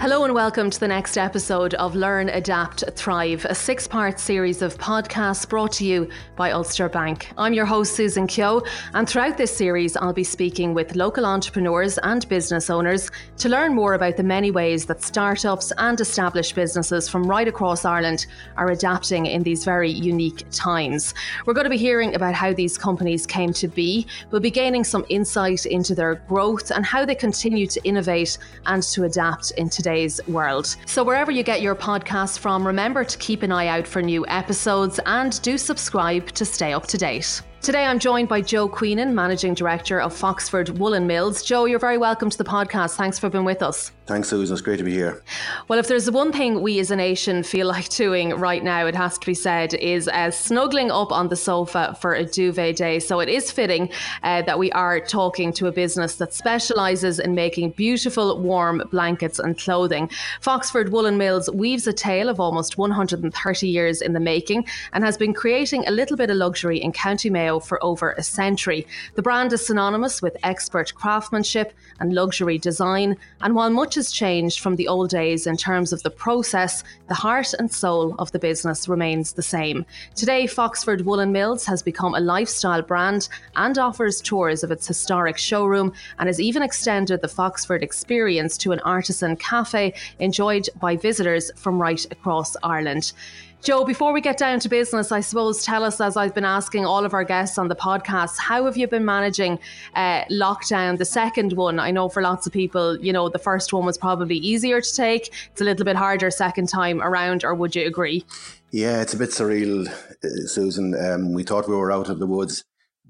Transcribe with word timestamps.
Hello 0.00 0.22
and 0.22 0.32
welcome 0.32 0.70
to 0.70 0.78
the 0.78 0.86
next 0.86 1.18
episode 1.18 1.74
of 1.74 1.96
Learn, 1.96 2.28
Adapt, 2.28 2.84
Thrive, 2.94 3.44
a 3.46 3.54
six 3.54 3.88
part 3.88 4.20
series 4.20 4.62
of 4.62 4.78
podcasts 4.78 5.46
brought 5.46 5.72
to 5.72 5.84
you 5.84 6.08
by 6.36 6.52
Ulster 6.52 6.88
Bank. 6.88 7.32
I'm 7.36 7.52
your 7.52 7.66
host, 7.66 7.96
Susan 7.96 8.28
Keogh, 8.28 8.62
and 8.94 9.08
throughout 9.08 9.36
this 9.36 9.54
series, 9.54 9.96
I'll 9.96 10.12
be 10.12 10.22
speaking 10.22 10.72
with 10.72 10.94
local 10.94 11.26
entrepreneurs 11.26 11.98
and 11.98 12.26
business 12.28 12.70
owners 12.70 13.10
to 13.38 13.48
learn 13.48 13.74
more 13.74 13.94
about 13.94 14.16
the 14.16 14.22
many 14.22 14.52
ways 14.52 14.86
that 14.86 15.02
startups 15.02 15.72
and 15.78 16.00
established 16.00 16.54
businesses 16.54 17.08
from 17.08 17.24
right 17.24 17.48
across 17.48 17.84
Ireland 17.84 18.26
are 18.56 18.70
adapting 18.70 19.26
in 19.26 19.42
these 19.42 19.64
very 19.64 19.90
unique 19.90 20.44
times. 20.52 21.12
We're 21.44 21.54
going 21.54 21.64
to 21.64 21.70
be 21.70 21.76
hearing 21.76 22.14
about 22.14 22.34
how 22.34 22.52
these 22.52 22.78
companies 22.78 23.26
came 23.26 23.52
to 23.54 23.66
be, 23.66 24.06
we'll 24.30 24.40
be 24.40 24.52
gaining 24.52 24.84
some 24.84 25.04
insight 25.08 25.66
into 25.66 25.96
their 25.96 26.14
growth 26.28 26.70
and 26.70 26.86
how 26.86 27.04
they 27.04 27.16
continue 27.16 27.66
to 27.66 27.82
innovate 27.82 28.38
and 28.66 28.80
to 28.84 29.02
adapt 29.02 29.50
in 29.56 29.68
today's 29.68 29.87
today's 29.88 30.20
world. 30.28 30.76
So, 30.84 31.02
wherever 31.02 31.32
you 31.32 31.42
get 31.42 31.62
your 31.62 31.74
podcast 31.74 32.40
from, 32.40 32.66
remember 32.66 33.04
to 33.04 33.18
keep 33.18 33.42
an 33.42 33.50
eye 33.50 33.68
out 33.68 33.86
for 33.86 34.02
new 34.02 34.26
episodes 34.28 35.00
and 35.06 35.40
do 35.40 35.56
subscribe 35.56 36.30
to 36.32 36.44
stay 36.44 36.74
up 36.74 36.86
to 36.88 36.98
date. 36.98 37.40
Today, 37.60 37.84
I'm 37.84 37.98
joined 37.98 38.28
by 38.28 38.40
Joe 38.40 38.68
Queenan, 38.68 39.12
Managing 39.14 39.52
Director 39.52 40.00
of 40.00 40.14
Foxford 40.14 40.78
Woollen 40.78 41.08
Mills. 41.08 41.42
Joe, 41.42 41.64
you're 41.64 41.80
very 41.80 41.98
welcome 41.98 42.30
to 42.30 42.38
the 42.38 42.44
podcast. 42.44 42.94
Thanks 42.94 43.18
for 43.18 43.28
being 43.28 43.44
with 43.44 43.62
us. 43.62 43.90
Thanks, 44.06 44.28
Susan. 44.28 44.54
It's 44.54 44.62
great 44.62 44.78
to 44.78 44.84
be 44.84 44.92
here. 44.92 45.22
Well, 45.66 45.78
if 45.78 45.86
there's 45.86 46.10
one 46.10 46.32
thing 46.32 46.62
we 46.62 46.78
as 46.78 46.90
a 46.90 46.96
nation 46.96 47.42
feel 47.42 47.66
like 47.76 47.90
doing 47.90 48.30
right 48.30 48.62
now, 48.64 48.86
it 48.86 48.94
has 48.94 49.18
to 49.18 49.26
be 49.26 49.34
said, 49.34 49.74
is 49.74 50.08
uh, 50.08 50.30
snuggling 50.30 50.90
up 50.90 51.12
on 51.12 51.28
the 51.28 51.36
sofa 51.36 51.94
for 52.00 52.14
a 52.14 52.24
duvet 52.24 52.76
day. 52.76 53.00
So 53.00 53.20
it 53.20 53.28
is 53.28 53.50
fitting 53.50 53.90
uh, 54.22 54.42
that 54.42 54.58
we 54.58 54.70
are 54.72 55.00
talking 55.00 55.52
to 55.54 55.66
a 55.66 55.72
business 55.72 56.14
that 56.16 56.32
specialises 56.32 57.18
in 57.18 57.34
making 57.34 57.72
beautiful, 57.72 58.40
warm 58.40 58.82
blankets 58.90 59.40
and 59.40 59.58
clothing. 59.58 60.08
Foxford 60.40 60.90
Woollen 60.90 61.18
Mills 61.18 61.50
weaves 61.50 61.86
a 61.86 61.92
tale 61.92 62.30
of 62.30 62.40
almost 62.40 62.78
130 62.78 63.68
years 63.68 64.00
in 64.00 64.14
the 64.14 64.20
making 64.20 64.64
and 64.94 65.04
has 65.04 65.18
been 65.18 65.34
creating 65.34 65.86
a 65.86 65.90
little 65.90 66.16
bit 66.16 66.30
of 66.30 66.36
luxury 66.36 66.78
in 66.78 66.92
County 66.92 67.28
Mayo 67.28 67.47
for 67.58 67.82
over 67.82 68.12
a 68.12 68.22
century. 68.22 68.86
The 69.14 69.22
brand 69.22 69.52
is 69.52 69.66
synonymous 69.66 70.20
with 70.20 70.36
expert 70.42 70.94
craftsmanship 70.94 71.72
and 71.98 72.12
luxury 72.12 72.58
design, 72.58 73.16
and 73.40 73.54
while 73.54 73.70
much 73.70 73.94
has 73.94 74.12
changed 74.12 74.60
from 74.60 74.76
the 74.76 74.88
old 74.88 75.08
days 75.08 75.46
in 75.46 75.56
terms 75.56 75.92
of 75.92 76.02
the 76.02 76.10
process, 76.10 76.84
the 77.08 77.14
heart 77.14 77.54
and 77.58 77.72
soul 77.72 78.14
of 78.18 78.30
the 78.32 78.38
business 78.38 78.88
remains 78.88 79.32
the 79.32 79.42
same. 79.42 79.86
Today, 80.14 80.46
Foxford 80.46 81.06
Woollen 81.06 81.32
Mills 81.32 81.64
has 81.64 81.82
become 81.82 82.14
a 82.14 82.20
lifestyle 82.20 82.82
brand 82.82 83.28
and 83.56 83.78
offers 83.78 84.20
tours 84.20 84.62
of 84.62 84.70
its 84.70 84.86
historic 84.86 85.38
showroom 85.38 85.92
and 86.18 86.26
has 86.26 86.40
even 86.40 86.62
extended 86.62 87.22
the 87.22 87.28
Foxford 87.28 87.82
experience 87.82 88.58
to 88.58 88.72
an 88.72 88.80
artisan 88.80 89.36
cafe 89.36 89.94
enjoyed 90.18 90.68
by 90.78 90.96
visitors 90.96 91.50
from 91.56 91.80
right 91.80 92.04
across 92.10 92.56
Ireland. 92.62 93.12
Joe, 93.60 93.84
before 93.84 94.12
we 94.12 94.20
get 94.20 94.38
down 94.38 94.60
to 94.60 94.68
business, 94.68 95.10
I 95.10 95.18
suppose 95.18 95.64
tell 95.64 95.82
us, 95.82 96.00
as 96.00 96.16
I've 96.16 96.32
been 96.32 96.44
asking 96.44 96.86
all 96.86 97.04
of 97.04 97.12
our 97.12 97.24
guests 97.24 97.58
on 97.58 97.66
the 97.66 97.74
podcast, 97.74 98.38
how 98.38 98.64
have 98.66 98.76
you 98.76 98.86
been 98.86 99.04
managing 99.04 99.58
uh, 99.96 100.24
lockdown? 100.26 100.96
The 100.96 101.04
second 101.04 101.54
one, 101.54 101.80
I 101.80 101.90
know 101.90 102.08
for 102.08 102.22
lots 102.22 102.46
of 102.46 102.52
people, 102.52 102.96
you 103.00 103.12
know, 103.12 103.28
the 103.28 103.38
first 103.40 103.72
one 103.72 103.84
was 103.84 103.98
probably 103.98 104.36
easier 104.36 104.80
to 104.80 104.94
take. 104.94 105.34
It's 105.50 105.60
a 105.60 105.64
little 105.64 105.84
bit 105.84 105.96
harder 105.96 106.30
second 106.30 106.68
time 106.68 107.02
around, 107.02 107.42
or 107.42 107.52
would 107.52 107.74
you 107.74 107.84
agree? 107.84 108.24
Yeah, 108.70 109.02
it's 109.02 109.14
a 109.14 109.18
bit 109.18 109.30
surreal, 109.30 109.88
uh, 109.88 110.46
Susan. 110.46 110.94
Um, 110.94 111.32
we 111.32 111.42
thought 111.42 111.68
we 111.68 111.74
were 111.74 111.92
out 111.92 112.08
of 112.08 112.20
the 112.20 112.28
woods, 112.28 112.64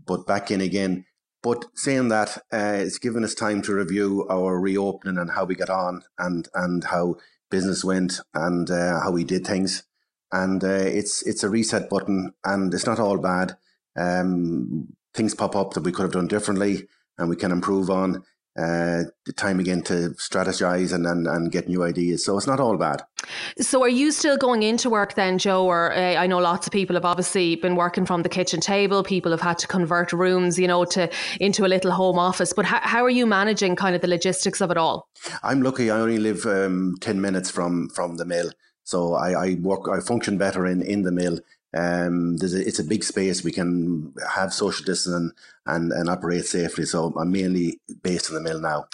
but 0.07 0.27
back 0.27 0.51
in 0.51 0.63
again. 0.63 1.05
But 1.43 1.67
saying 1.75 2.09
that, 2.09 2.39
uh, 2.51 2.79
it's 2.79 2.99
given 2.99 3.23
us 3.23 3.35
time 3.35 3.61
to 3.63 3.75
review 3.75 4.27
our 4.31 4.59
reopening 4.59 5.19
and 5.19 5.31
how 5.31 5.45
we 5.45 5.55
got 5.55 5.71
on 5.71 6.03
and 6.19 6.49
and 6.55 6.85
how 6.85 7.17
business 7.51 7.85
went 7.85 8.21
and 8.35 8.71
uh, 8.71 9.01
how 9.01 9.11
we 9.11 9.25
did 9.25 9.47
things 9.47 9.85
and 10.33 10.63
uh, 10.63 10.69
it's 10.69 11.23
it's 11.27 11.43
a 11.43 11.49
reset 11.49 11.89
button, 11.89 12.33
and 12.45 12.73
it's 12.75 12.87
not 12.87 13.01
all 13.01 13.19
bad. 13.19 13.57
Um, 13.97 14.89
things 15.15 15.35
pop 15.35 15.57
up 15.57 15.75
that 15.75 15.85
we 15.85 15.93
could 15.93 16.03
have 16.03 16.13
done 16.13 16.29
differently, 16.29 16.89
and 17.17 17.29
we 17.29 17.37
can 17.37 17.53
improve 17.53 17.91
on. 17.91 18.25
Uh, 18.59 19.05
the 19.25 19.33
time 19.37 19.61
again 19.61 19.81
to 19.83 20.11
strategize 20.19 20.93
and, 20.93 21.07
and 21.07 21.29
and 21.29 21.53
get 21.53 21.69
new 21.69 21.85
ideas. 21.85 22.25
So 22.25 22.37
it's 22.37 22.49
not 22.49 22.59
all 22.59 22.77
bad. 22.77 23.03
So 23.61 23.83
are 23.85 23.89
you 23.89 24.11
still 24.11 24.37
going 24.37 24.65
into 24.65 24.91
work 24.91 25.15
then, 25.15 25.39
Joe? 25.39 25.65
Or 25.65 25.93
uh, 25.93 26.17
I 26.17 26.27
know 26.27 26.39
lots 26.39 26.67
of 26.67 26.73
people 26.73 26.97
have 26.97 27.05
obviously 27.05 27.55
been 27.55 27.77
working 27.77 28.05
from 28.05 28.23
the 28.23 28.29
kitchen 28.29 28.59
table. 28.59 29.05
People 29.05 29.31
have 29.31 29.41
had 29.41 29.59
to 29.59 29.69
convert 29.69 30.13
rooms, 30.13 30.59
you 30.59 30.67
know, 30.67 30.85
to 30.87 31.09
into 31.39 31.67
a 31.67 31.69
little 31.69 31.93
home 31.93 32.19
office. 32.19 32.53
But 32.53 32.65
how, 32.65 32.81
how 32.83 33.05
are 33.05 33.11
you 33.11 33.27
managing 33.27 33.77
kind 33.77 33.95
of 33.95 34.03
the 34.03 34.09
logistics 34.09 34.61
of 34.61 34.73
it 34.73 34.77
all? 34.77 35.09
I'm 35.45 35.63
lucky. 35.63 35.89
I 35.93 36.01
only 36.01 36.19
live 36.19 36.45
um, 36.45 36.97
ten 37.01 37.21
minutes 37.21 37.53
from 37.53 37.91
from 37.91 38.17
the 38.17 38.25
mill. 38.25 38.51
So 38.89 39.13
I, 39.13 39.49
I 39.49 39.55
work, 39.57 39.87
I 39.87 40.01
function 40.01 40.39
better 40.39 40.67
in, 40.67 40.81
in 40.81 41.03
the 41.03 41.13
mill. 41.13 41.41
Um, 41.75 42.39
a, 42.55 42.67
it's 42.67 42.79
a 42.79 42.85
big 42.85 43.05
space. 43.05 43.45
We 43.45 43.53
can 43.53 44.15
have 44.35 44.55
social 44.55 44.83
distancing 44.83 45.33
and, 45.69 45.93
and 45.93 46.09
operate 46.09 46.47
safely. 46.47 46.85
So 46.85 47.13
I'm 47.19 47.31
mainly 47.31 47.79
based 48.03 48.29
in 48.29 48.35
the 48.35 48.41
mill 48.41 48.61
now. 48.61 48.87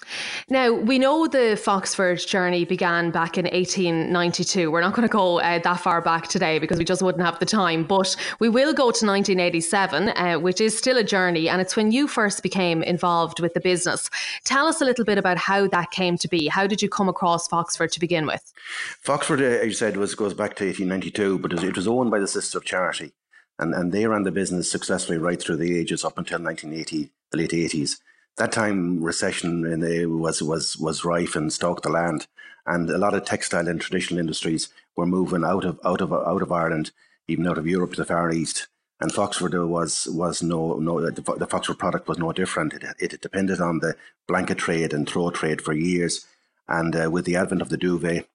Now, 0.49 0.73
we 0.73 0.99
know 0.99 1.27
the 1.27 1.57
Foxford 1.57 2.27
journey 2.27 2.65
began 2.65 3.11
back 3.11 3.39
in 3.39 3.45
1892. 3.45 4.71
We're 4.71 4.81
not 4.81 4.95
going 4.95 5.09
to 5.09 5.13
go 5.13 5.41
uh, 5.41 5.61
that 5.61 5.81
far 5.81 6.01
back 6.03 6.29
today 6.29 6.59
because 6.59 6.79
we 6.79 6.85
just 6.85 7.03
wouldn't 7.03 7.25
have 7.25 7.39
the 7.39 7.47
time, 7.47 7.85
but 7.85 8.17
we 8.41 8.49
will 8.49 8.73
go 8.73 8.91
to 8.91 9.07
1987, 9.07 10.09
uh, 10.09 10.39
which 10.39 10.61
is 10.61 10.77
still 10.77 10.99
a 10.99 11.05
journey. 11.05 11.49
And 11.49 11.61
it's 11.61 11.77
when 11.77 11.93
you 11.93 12.09
first 12.09 12.43
became 12.43 12.83
involved 12.83 13.41
with 13.41 13.55
the 13.55 13.61
business. 13.61 14.11
Tell 14.45 14.67
us 14.67 14.81
a 14.81 14.85
little 14.85 15.05
bit 15.05 15.17
about 15.17 15.39
how 15.39 15.69
that 15.69 15.93
came 15.93 16.19
to 16.19 16.29
be. 16.29 16.49
How 16.49 16.67
did 16.67 16.83
you 16.83 16.89
come 16.89 17.09
across 17.09 17.47
Foxford 17.49 17.93
to 17.93 18.01
begin 18.01 18.27
with? 18.27 18.53
Foxford, 19.01 19.41
uh, 19.41 19.45
as 19.45 19.67
you 19.67 19.73
said, 19.73 19.97
was 19.97 20.15
goes 20.15 20.35
back 20.35 20.57
to 20.57 20.65
1892, 20.65 21.39
but 21.39 21.53
it 21.53 21.57
was, 21.57 21.65
it 21.65 21.77
was 21.77 21.89
owned 21.89 22.11
by 22.11 22.19
the 22.19 22.29
Sisters 22.29 22.55
of 22.57 22.65
Charity 22.65 23.13
and, 23.59 23.75
and 23.75 23.93
they 23.93 24.07
ran 24.07 24.25
the 24.25 24.33
business 24.33 24.71
successfully 24.71 25.19
right 25.19 25.41
through 25.41 25.57
the 25.57 25.79
ages 25.79 26.05
up 26.05 26.19
until 26.19 26.41
1980, 26.41 27.11
the 27.31 27.39
late 27.39 27.51
80s. 27.51 27.99
That 28.37 28.53
time, 28.53 29.03
recession 29.03 29.65
in 29.65 29.81
the, 29.81 30.07
was 30.07 30.43
was 30.43 30.77
was 30.77 31.05
rife 31.05 31.37
and 31.37 31.53
stalked 31.53 31.85
the 31.85 31.89
land, 31.89 32.27
and 32.67 32.91
a 32.91 32.99
lot 32.99 33.15
of 33.15 33.25
textile 33.25 33.69
and 33.69 33.81
traditional 33.81 34.19
industries 34.19 34.71
were 34.97 35.07
moving 35.07 35.45
out 35.45 35.65
of 35.65 35.79
out 35.85 36.01
of 36.01 36.13
out 36.13 36.43
of 36.43 36.51
Ireland, 36.51 36.91
even 37.29 37.47
out 37.47 37.59
of 37.59 37.67
Europe 37.67 37.93
to 37.93 37.99
the 37.99 38.05
Far 38.05 38.33
East. 38.33 38.67
And 39.01 39.13
Foxford 39.13 39.55
was 39.69 40.09
was 40.11 40.43
no 40.43 40.75
no 40.79 41.01
the, 41.11 41.47
Foxford 41.47 41.79
product 41.79 42.09
was 42.09 42.19
no 42.19 42.33
different. 42.33 42.75
It, 42.75 42.85
it 42.99 43.21
depended 43.21 43.61
on 43.61 43.79
the 43.79 43.95
blanket 44.27 44.59
trade 44.59 44.93
and 44.93 45.09
throw 45.09 45.31
trade 45.31 45.63
for 45.63 45.73
years, 45.73 46.27
and 46.69 46.97
uh, 46.97 47.11
with 47.13 47.27
the 47.27 47.37
advent 47.37 47.63
of 47.63 47.69
the 47.69 47.77
duvet 47.77 48.27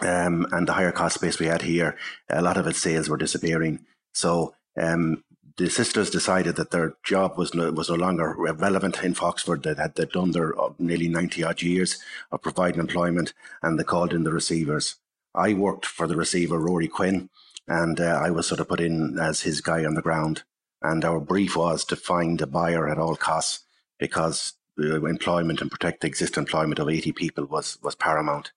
um, 0.00 0.46
and 0.52 0.68
the 0.68 0.74
higher 0.74 0.92
cost 0.92 1.20
base 1.20 1.38
we 1.38 1.46
had 1.46 1.62
here, 1.62 1.96
a 2.28 2.42
lot 2.42 2.56
of 2.56 2.66
its 2.66 2.80
sales 2.80 3.08
were 3.08 3.16
disappearing. 3.16 3.84
So 4.14 4.54
um, 4.80 5.22
the 5.56 5.68
sisters 5.68 6.10
decided 6.10 6.56
that 6.56 6.70
their 6.70 6.94
job 7.04 7.36
was 7.36 7.54
no, 7.54 7.70
was 7.70 7.90
no 7.90 7.96
longer 7.96 8.34
relevant 8.36 9.02
in 9.04 9.14
Foxford. 9.14 9.62
They 9.62 9.74
had 9.74 9.94
they'd 9.94 10.10
done 10.10 10.30
their 10.30 10.58
uh, 10.58 10.70
nearly 10.78 11.08
90 11.08 11.44
odd 11.44 11.62
years 11.62 11.98
of 12.32 12.42
providing 12.42 12.80
employment 12.80 13.34
and 13.62 13.78
they 13.78 13.84
called 13.84 14.12
in 14.12 14.24
the 14.24 14.32
receivers. 14.32 14.96
I 15.34 15.52
worked 15.52 15.86
for 15.86 16.06
the 16.06 16.16
receiver, 16.16 16.58
Rory 16.58 16.88
Quinn, 16.88 17.28
and 17.66 18.00
uh, 18.00 18.20
I 18.22 18.30
was 18.30 18.46
sort 18.46 18.60
of 18.60 18.68
put 18.68 18.80
in 18.80 19.18
as 19.18 19.42
his 19.42 19.60
guy 19.60 19.84
on 19.84 19.94
the 19.94 20.02
ground. 20.02 20.42
And 20.82 21.04
our 21.04 21.20
brief 21.20 21.56
was 21.56 21.84
to 21.86 21.96
find 21.96 22.40
a 22.40 22.46
buyer 22.46 22.88
at 22.88 22.98
all 22.98 23.16
costs 23.16 23.64
because 23.98 24.54
employment 24.76 25.60
and 25.60 25.70
protect 25.70 26.00
the 26.00 26.06
existing 26.06 26.42
employment 26.42 26.78
of 26.78 26.88
80 26.88 27.12
people 27.12 27.46
was, 27.46 27.78
was 27.82 27.94
paramount. 27.94 28.52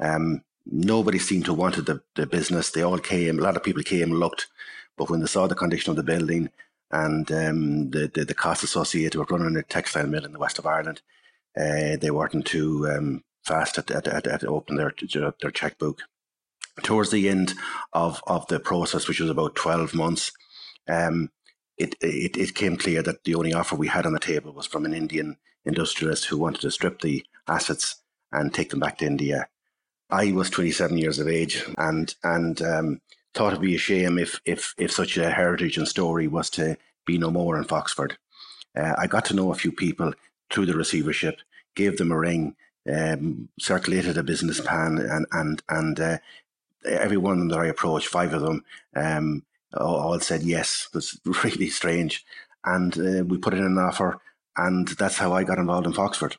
Um, 0.00 0.42
nobody 0.66 1.18
seemed 1.18 1.44
to 1.46 1.54
wanted 1.54 1.86
the, 1.86 2.02
the 2.14 2.26
business. 2.26 2.70
They 2.70 2.82
all 2.82 2.98
came, 2.98 3.38
a 3.38 3.42
lot 3.42 3.56
of 3.56 3.62
people 3.62 3.82
came, 3.82 4.10
looked, 4.10 4.48
but 4.96 5.10
when 5.10 5.20
they 5.20 5.26
saw 5.26 5.46
the 5.46 5.54
condition 5.54 5.90
of 5.90 5.96
the 5.96 6.02
building 6.02 6.50
and 6.90 7.30
um, 7.32 7.90
the, 7.90 8.10
the, 8.12 8.24
the 8.24 8.34
costs 8.34 8.64
associated 8.64 9.18
with 9.18 9.30
running 9.30 9.56
a 9.56 9.62
textile 9.62 10.06
mill 10.06 10.24
in 10.24 10.32
the 10.32 10.38
west 10.38 10.58
of 10.58 10.66
Ireland, 10.66 11.00
uh, 11.56 11.96
they 11.96 12.10
weren't 12.10 12.46
too 12.46 12.88
um, 12.90 13.24
fast 13.44 13.78
at, 13.78 13.90
at, 13.90 14.06
at, 14.06 14.26
at 14.26 14.44
opening 14.44 14.78
their 14.78 15.32
their 15.40 15.50
checkbook. 15.50 16.00
Towards 16.82 17.10
the 17.10 17.28
end 17.28 17.52
of, 17.92 18.22
of 18.26 18.46
the 18.46 18.58
process, 18.58 19.06
which 19.06 19.20
was 19.20 19.28
about 19.28 19.54
twelve 19.54 19.94
months, 19.94 20.32
um, 20.88 21.30
it, 21.76 21.94
it 22.00 22.36
it 22.36 22.54
came 22.54 22.76
clear 22.76 23.02
that 23.02 23.24
the 23.24 23.34
only 23.34 23.52
offer 23.52 23.76
we 23.76 23.88
had 23.88 24.06
on 24.06 24.12
the 24.12 24.20
table 24.20 24.52
was 24.52 24.66
from 24.66 24.86
an 24.86 24.94
Indian 24.94 25.36
industrialist 25.64 26.26
who 26.26 26.38
wanted 26.38 26.60
to 26.62 26.70
strip 26.70 27.00
the 27.00 27.24
assets 27.46 28.02
and 28.32 28.52
take 28.52 28.70
them 28.70 28.80
back 28.80 28.98
to 28.98 29.06
India. 29.06 29.46
I 30.10 30.32
was 30.32 30.50
27 30.50 30.96
years 30.98 31.18
of 31.18 31.28
age, 31.28 31.64
and 31.78 32.14
and 32.22 32.60
um, 32.62 33.00
thought 33.34 33.52
it'd 33.52 33.62
be 33.62 33.74
a 33.74 33.78
shame 33.78 34.18
if 34.18 34.40
if 34.44 34.74
if 34.78 34.90
such 34.92 35.16
a 35.16 35.30
heritage 35.30 35.78
and 35.78 35.88
story 35.88 36.28
was 36.28 36.50
to 36.50 36.76
be 37.06 37.18
no 37.18 37.30
more 37.30 37.56
in 37.56 37.64
Foxford. 37.64 38.16
Uh, 38.76 38.94
I 38.98 39.06
got 39.06 39.24
to 39.26 39.34
know 39.34 39.50
a 39.50 39.56
few 39.56 39.72
people 39.72 40.12
through 40.50 40.66
the 40.66 40.76
receivership, 40.76 41.40
gave 41.74 41.96
them 41.96 42.12
a 42.12 42.18
ring, 42.18 42.56
um, 42.92 43.48
circulated 43.58 44.18
a 44.18 44.22
business 44.22 44.60
plan, 44.60 44.98
and 44.98 45.26
and 45.32 45.62
and 45.68 46.00
uh, 46.00 46.18
every 46.84 47.16
one 47.16 47.34
of 47.34 47.38
them 47.38 47.48
that 47.48 47.58
I 47.58 47.66
approached, 47.66 48.08
five 48.08 48.34
of 48.34 48.42
them, 48.42 48.64
um, 48.94 49.44
all 49.76 50.18
said 50.20 50.42
yes. 50.42 50.88
It 50.88 50.96
was 50.96 51.20
really 51.44 51.68
strange, 51.68 52.24
and 52.64 52.96
uh, 52.98 53.24
we 53.24 53.38
put 53.38 53.54
in 53.54 53.64
an 53.64 53.78
offer. 53.78 54.20
And 54.56 54.88
that's 54.88 55.16
how 55.16 55.32
I 55.32 55.44
got 55.44 55.58
involved 55.58 55.86
in 55.86 55.92
Foxford. 55.92 56.36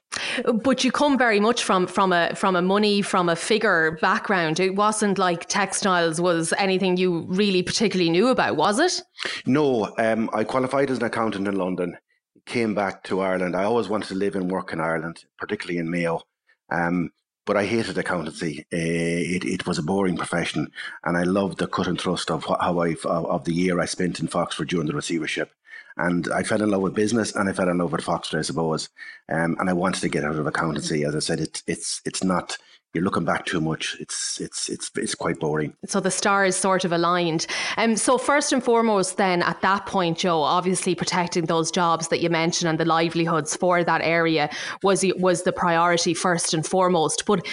But 0.63 0.83
you 0.83 0.91
come 0.91 1.17
very 1.17 1.39
much 1.39 1.63
from 1.63 1.87
from 1.87 2.13
a 2.13 2.35
from 2.35 2.55
a 2.55 2.61
money 2.61 3.01
from 3.01 3.29
a 3.29 3.35
figure 3.35 3.97
background. 4.01 4.59
It 4.59 4.75
wasn't 4.75 5.17
like 5.17 5.47
textiles 5.47 6.21
was 6.21 6.53
anything 6.57 6.97
you 6.97 7.25
really 7.29 7.63
particularly 7.63 8.11
knew 8.11 8.27
about, 8.27 8.55
was 8.55 8.79
it? 8.79 9.01
No, 9.45 9.93
um, 9.97 10.29
I 10.33 10.43
qualified 10.43 10.91
as 10.91 10.99
an 10.99 11.05
accountant 11.05 11.47
in 11.47 11.55
London. 11.55 11.97
Came 12.45 12.75
back 12.75 13.03
to 13.03 13.21
Ireland. 13.21 13.55
I 13.55 13.63
always 13.63 13.89
wanted 13.89 14.09
to 14.09 14.15
live 14.15 14.35
and 14.35 14.51
work 14.51 14.73
in 14.73 14.79
Ireland, 14.79 15.23
particularly 15.37 15.79
in 15.79 15.89
Mayo. 15.89 16.21
Um, 16.69 17.11
but 17.45 17.57
I 17.57 17.65
hated 17.65 17.97
accountancy. 17.97 18.65
Uh, 18.71 18.77
it, 18.77 19.43
it 19.43 19.67
was 19.67 19.77
a 19.77 19.83
boring 19.83 20.17
profession, 20.17 20.71
and 21.03 21.17
I 21.17 21.23
loved 21.23 21.57
the 21.57 21.67
cut 21.67 21.87
and 21.87 21.99
thrust 21.99 22.31
of 22.31 22.45
how 22.45 22.79
I 22.79 22.95
of 23.03 23.45
the 23.45 23.53
year 23.53 23.79
I 23.79 23.85
spent 23.85 24.19
in 24.19 24.27
Foxford 24.27 24.69
during 24.69 24.87
the 24.87 24.95
receivership. 24.95 25.51
And 25.97 26.27
I 26.33 26.43
fell 26.43 26.61
in 26.61 26.71
love 26.71 26.81
with 26.81 26.95
business, 26.95 27.35
and 27.35 27.49
I 27.49 27.53
fell 27.53 27.69
in 27.69 27.77
love 27.77 27.91
with 27.91 28.01
Foxford, 28.01 28.39
I 28.39 28.43
suppose. 28.43 28.89
Um, 29.31 29.55
and 29.59 29.69
I 29.69 29.73
wanted 29.73 30.01
to 30.01 30.09
get 30.09 30.23
out 30.23 30.35
of 30.35 30.47
accountancy. 30.47 31.03
As 31.03 31.15
I 31.15 31.19
said, 31.19 31.39
it's 31.39 31.63
it's 31.67 32.01
it's 32.05 32.23
not 32.23 32.57
you're 32.93 33.03
looking 33.03 33.25
back 33.25 33.45
too 33.45 33.59
much. 33.59 33.97
It's 33.99 34.39
it's 34.39 34.69
it's 34.69 34.91
it's 34.95 35.15
quite 35.15 35.39
boring. 35.39 35.73
So 35.85 35.99
the 35.99 36.11
star 36.11 36.45
is 36.45 36.55
sort 36.55 36.85
of 36.85 36.91
aligned. 36.91 37.47
Um, 37.77 37.97
so 37.97 38.19
first 38.19 38.53
and 38.53 38.63
foremost, 38.63 39.17
then 39.17 39.41
at 39.41 39.61
that 39.61 39.87
point, 39.87 40.19
Joe, 40.19 40.41
obviously 40.41 40.93
protecting 40.93 41.45
those 41.45 41.71
jobs 41.71 42.09
that 42.09 42.21
you 42.21 42.29
mentioned 42.29 42.69
and 42.69 42.79
the 42.79 42.85
livelihoods 42.85 43.55
for 43.55 43.83
that 43.83 44.01
area 44.03 44.49
was 44.83 45.03
was 45.17 45.41
the 45.41 45.51
priority 45.51 46.13
first 46.13 46.53
and 46.53 46.65
foremost. 46.65 47.25
But 47.25 47.47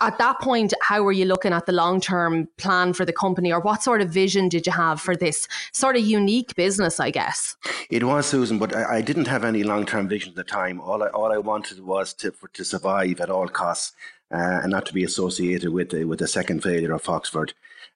at 0.00 0.18
that 0.18 0.38
point, 0.40 0.72
how 0.80 1.02
were 1.02 1.12
you 1.12 1.24
looking 1.24 1.52
at 1.52 1.66
the 1.66 1.72
long 1.72 2.00
term 2.00 2.48
plan 2.56 2.92
for 2.92 3.04
the 3.04 3.12
company, 3.12 3.52
or 3.52 3.60
what 3.60 3.82
sort 3.82 4.00
of 4.00 4.10
vision 4.10 4.48
did 4.48 4.66
you 4.66 4.72
have 4.72 5.00
for 5.00 5.16
this 5.16 5.48
sort 5.72 5.96
of 5.96 6.04
unique 6.04 6.54
business? 6.54 7.00
I 7.00 7.10
guess 7.10 7.56
it 7.90 8.04
was 8.04 8.26
Susan, 8.26 8.58
but 8.58 8.74
I, 8.74 8.98
I 8.98 9.00
didn't 9.00 9.26
have 9.26 9.44
any 9.44 9.64
long 9.64 9.84
term 9.84 10.06
vision 10.06 10.30
at 10.30 10.36
the 10.36 10.44
time. 10.44 10.80
All 10.80 11.02
I 11.02 11.08
all 11.08 11.32
I 11.32 11.38
wanted 11.38 11.80
was 11.80 12.14
to 12.14 12.30
for, 12.30 12.46
to 12.48 12.64
survive 12.64 13.20
at 13.20 13.30
all 13.30 13.48
costs 13.48 13.92
uh, 14.32 14.60
and 14.62 14.70
not 14.70 14.86
to 14.86 14.94
be 14.94 15.04
associated 15.04 15.72
with 15.72 15.90
the, 15.90 16.04
with 16.04 16.18
the 16.18 16.26
second 16.28 16.62
failure 16.62 16.92
of 16.92 17.02
Foxford. 17.02 17.52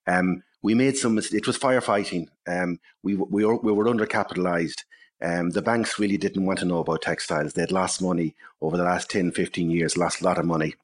Um, 0.07 0.43
we 0.63 0.75
made 0.75 0.97
some. 0.97 1.19
It 1.19 1.47
was 1.47 1.59
firefighting. 1.59 2.29
Um, 2.47 2.81
we 3.03 3.17
we 3.17 3.45
were, 3.45 3.57
we 3.57 3.73
were 3.73 3.87
undercapitalized. 3.87 4.85
Um, 5.23 5.51
the 5.51 5.63
banks 5.63 5.99
really 5.99 6.17
didn't 6.17 6.47
want 6.47 6.59
to 6.61 6.65
know 6.65 6.79
about 6.79 7.03
textiles. 7.03 7.53
They'd 7.53 7.73
lost 7.73 8.03
money 8.03 8.35
over 8.63 8.77
the 8.77 8.85
last 8.85 9.11
10, 9.11 9.33
15 9.33 9.71
years, 9.71 9.99
lost 9.99 10.23
a 10.23 10.25
lot 10.25 10.39
of 10.39 10.47
money, 10.47 10.75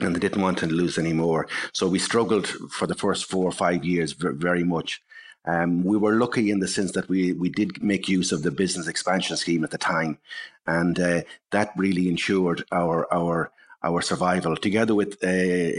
and 0.00 0.14
they 0.14 0.20
didn't 0.20 0.40
want 0.40 0.58
to 0.58 0.66
lose 0.66 0.96
any 0.96 1.12
more. 1.12 1.46
So 1.72 1.86
we 1.86 1.98
struggled 1.98 2.46
for 2.46 2.86
the 2.86 2.94
first 2.94 3.26
four 3.26 3.44
or 3.44 3.52
five 3.52 3.84
years 3.84 4.12
very 4.12 4.64
much. 4.64 5.02
Um, 5.44 5.84
we 5.84 5.96
were 5.96 6.16
lucky 6.16 6.50
in 6.50 6.58
the 6.58 6.68
sense 6.68 6.92
that 6.92 7.08
we, 7.08 7.32
we 7.32 7.50
did 7.50 7.82
make 7.82 8.08
use 8.08 8.32
of 8.32 8.42
the 8.42 8.50
business 8.50 8.88
expansion 8.88 9.36
scheme 9.36 9.62
at 9.62 9.70
the 9.70 9.78
time, 9.78 10.18
and 10.66 10.98
uh, 10.98 11.20
that 11.52 11.72
really 11.76 12.08
ensured 12.08 12.64
our 12.72 13.06
our 13.14 13.52
our 13.86 14.02
survival, 14.02 14.56
together 14.56 14.94
with 14.94 15.16
uh, 15.22 15.26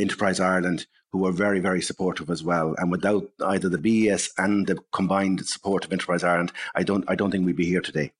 Enterprise 0.03 0.39
Ireland, 0.39 0.85
who 1.11 1.19
were 1.19 1.31
very, 1.31 1.59
very 1.59 1.81
supportive 1.81 2.29
as 2.29 2.43
well. 2.43 2.75
And 2.77 2.91
without 2.91 3.29
either 3.45 3.69
the 3.69 3.77
BES 3.77 4.31
and 4.37 4.67
the 4.67 4.77
combined 4.91 5.45
support 5.45 5.85
of 5.85 5.91
Enterprise 5.91 6.23
Ireland, 6.23 6.51
I 6.75 6.83
don't, 6.83 7.05
I 7.07 7.15
don't 7.15 7.31
think 7.31 7.45
we'd 7.45 7.55
be 7.55 7.65
here 7.65 7.81
today. 7.81 8.11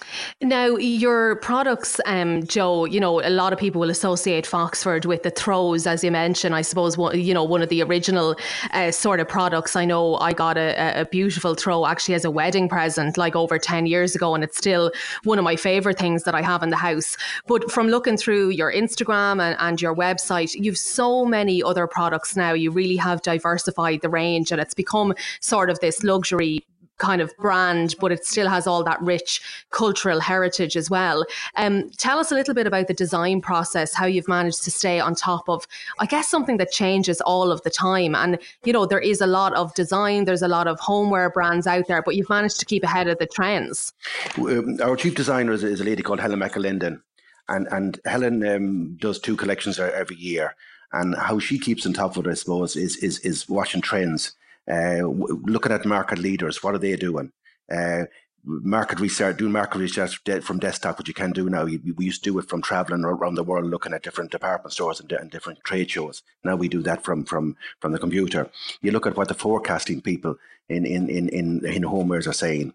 Now, 0.42 0.78
your 0.78 1.36
products, 1.38 2.00
um, 2.06 2.45
Joe, 2.45 2.86
you 2.86 3.00
know, 3.00 3.22
a 3.22 3.30
lot 3.30 3.54
of 3.54 3.60
people 3.60 3.81
will 3.81 3.89
associate 3.89 4.45
Foxford 4.45 5.06
with 5.06 5.24
the 5.24 5.31
throws, 5.31 5.86
as 5.86 6.04
you 6.04 6.12
mentioned. 6.12 6.56
I 6.56 6.62
suppose, 6.62 6.98
you 7.13 7.34
know, 7.34 7.44
one 7.44 7.62
of 7.62 7.69
the 7.69 7.81
original 7.84 8.36
uh, 8.72 8.92
sort 8.92 9.19
of 9.19 9.28
products. 9.28 9.75
I 9.75 9.86
know 9.86 10.16
I 10.18 10.33
got 10.33 10.57
a, 10.57 11.01
a 11.01 11.06
beautiful 11.06 11.56
throw 11.56 11.86
actually 11.86 12.16
as 12.16 12.25
a 12.25 12.31
wedding 12.31 12.69
present, 12.69 13.18
like 13.18 13.36
over 13.36 13.60
10 13.60 13.86
years 13.86 14.16
ago, 14.16 14.33
and 14.33 14.44
it's 14.44 14.57
still 14.57 14.92
one 15.24 15.38
of 15.38 15.44
my 15.44 15.56
favorite 15.56 15.98
things 15.98 16.24
that 16.24 16.36
I 16.36 16.42
have 16.42 16.63
in 16.63 16.69
the 16.69 16.78
house. 16.78 17.18
But 17.48 17.72
from 17.72 17.90
looking 17.90 18.18
through 18.18 18.50
your 18.50 18.72
Instagram 18.72 19.42
and, 19.42 19.57
and 19.60 19.81
your 19.81 19.95
website, 19.95 20.56
you've 20.56 20.78
so 20.78 21.25
many 21.25 21.62
other 21.62 21.86
products 21.88 22.36
now. 22.36 22.54
You 22.54 22.72
really 22.78 22.98
have 22.98 23.22
diversified 23.22 24.02
the 24.02 24.10
range 24.10 24.52
and 24.52 24.62
it's 24.62 24.74
become 24.74 25.14
sort 25.42 25.70
of 25.70 25.80
this 25.80 26.04
luxury 26.04 26.64
kind 26.98 27.22
of 27.22 27.36
brand, 27.38 27.96
but 28.00 28.12
it 28.12 28.26
still 28.26 28.50
has 28.50 28.68
all 28.68 28.84
that 28.84 29.02
rich 29.02 29.42
cultural 29.70 30.20
heritage 30.20 30.76
as 30.76 30.90
well. 30.90 31.26
Um, 31.56 31.90
tell 31.98 32.20
us 32.20 32.32
a 32.32 32.36
little 32.36 32.54
bit 32.54 32.68
about 32.68 32.88
the 32.88 32.94
design 32.94 33.42
process, 33.42 33.94
how 33.94 34.06
you've 34.06 34.28
managed 34.28 34.64
to 34.64 34.72
stay 34.72 35.00
on 35.00 35.16
top 35.16 35.48
of, 35.48 35.68
I 36.00 36.06
guess, 36.06 36.28
something 36.28 36.58
that 36.58 36.72
changes 36.72 37.22
all 37.22 37.52
of 37.52 37.62
the 37.62 37.70
time. 37.70 38.16
And, 38.16 38.40
you 38.64 38.74
know, 38.74 38.86
there 38.86 39.00
is 39.00 39.22
a 39.22 39.28
lot 39.28 39.54
of 39.54 39.74
design, 39.76 40.26
there's 40.26 40.42
a 40.42 40.48
lot 40.48 40.68
of 40.68 40.80
homeware 40.80 41.30
brands 41.30 41.68
out 41.68 41.88
there, 41.88 42.02
but 42.02 42.16
you've 42.16 42.30
managed 42.30 42.60
to 42.60 42.66
keep 42.66 42.84
ahead 42.84 43.08
of 43.08 43.20
the 43.20 43.28
trends. 43.28 43.94
Um, 44.38 44.80
our 44.82 44.96
chief 44.96 45.16
designer 45.16 45.52
is, 45.52 45.64
is, 45.64 45.82
a 45.82 45.84
lady 45.84 46.04
called 46.04 46.20
Helen 46.20 46.40
McAlinden. 46.40 47.02
And, 47.50 47.68
and 47.72 48.00
Helen 48.06 48.46
um, 48.46 48.98
does 48.98 49.20
two 49.20 49.38
collections 49.38 49.80
every 49.80 50.18
year. 50.18 50.56
And 50.94 51.16
how 51.16 51.39
she 51.39 51.60
keeps 51.60 51.86
on 51.86 51.94
top 51.94 52.16
of 52.16 52.25
it, 52.25 52.30
I 52.30 52.34
suppose, 52.34 52.75
is 52.75 52.98
is 52.98 53.19
is 53.19 53.50
watching 53.50 53.81
trends, 53.81 54.34
uh, 54.72 55.01
looking 55.04 55.72
at 55.72 55.86
market 55.86 56.19
leaders. 56.19 56.63
What 56.63 56.75
are 56.75 56.80
they 56.80 56.95
doing? 56.95 57.31
Uh, 57.72 58.04
market 58.48 59.00
research, 59.00 59.38
doing 59.38 59.51
market 59.51 59.80
research 59.80 60.22
from 60.42 60.60
desktop, 60.60 60.98
which 60.98 61.07
you 61.07 61.13
can 61.13 61.31
do 61.31 61.50
now. 61.50 61.66
We 61.66 61.81
used 62.00 62.24
to 62.24 62.31
do 62.31 62.39
it 62.39 62.48
from 62.48 62.62
traveling 62.62 63.04
around 63.04 63.36
the 63.36 63.44
world, 63.44 63.66
looking 63.66 63.94
at 63.94 64.04
different 64.04 64.31
department 64.31 64.74
stores 64.74 65.01
and, 65.01 65.12
and, 65.12 65.30
different 65.30 65.60
trade 65.66 65.92
shows. 65.92 66.24
Now 66.44 66.56
we 66.56 66.69
do 66.69 66.81
that 66.84 67.04
from 67.04 67.25
from 67.25 67.57
from 67.81 67.92
the 67.92 68.00
computer. 68.00 68.50
You 68.81 68.92
look 68.92 69.06
at 69.06 69.18
what 69.18 69.28
the 69.28 69.33
forecasting 69.33 70.01
people 70.01 70.38
in 70.69 70.86
in 70.86 71.10
in 71.10 71.30
in, 71.30 71.66
in 71.66 71.83
homewares 71.83 72.28
are 72.28 72.33
saying. 72.33 72.74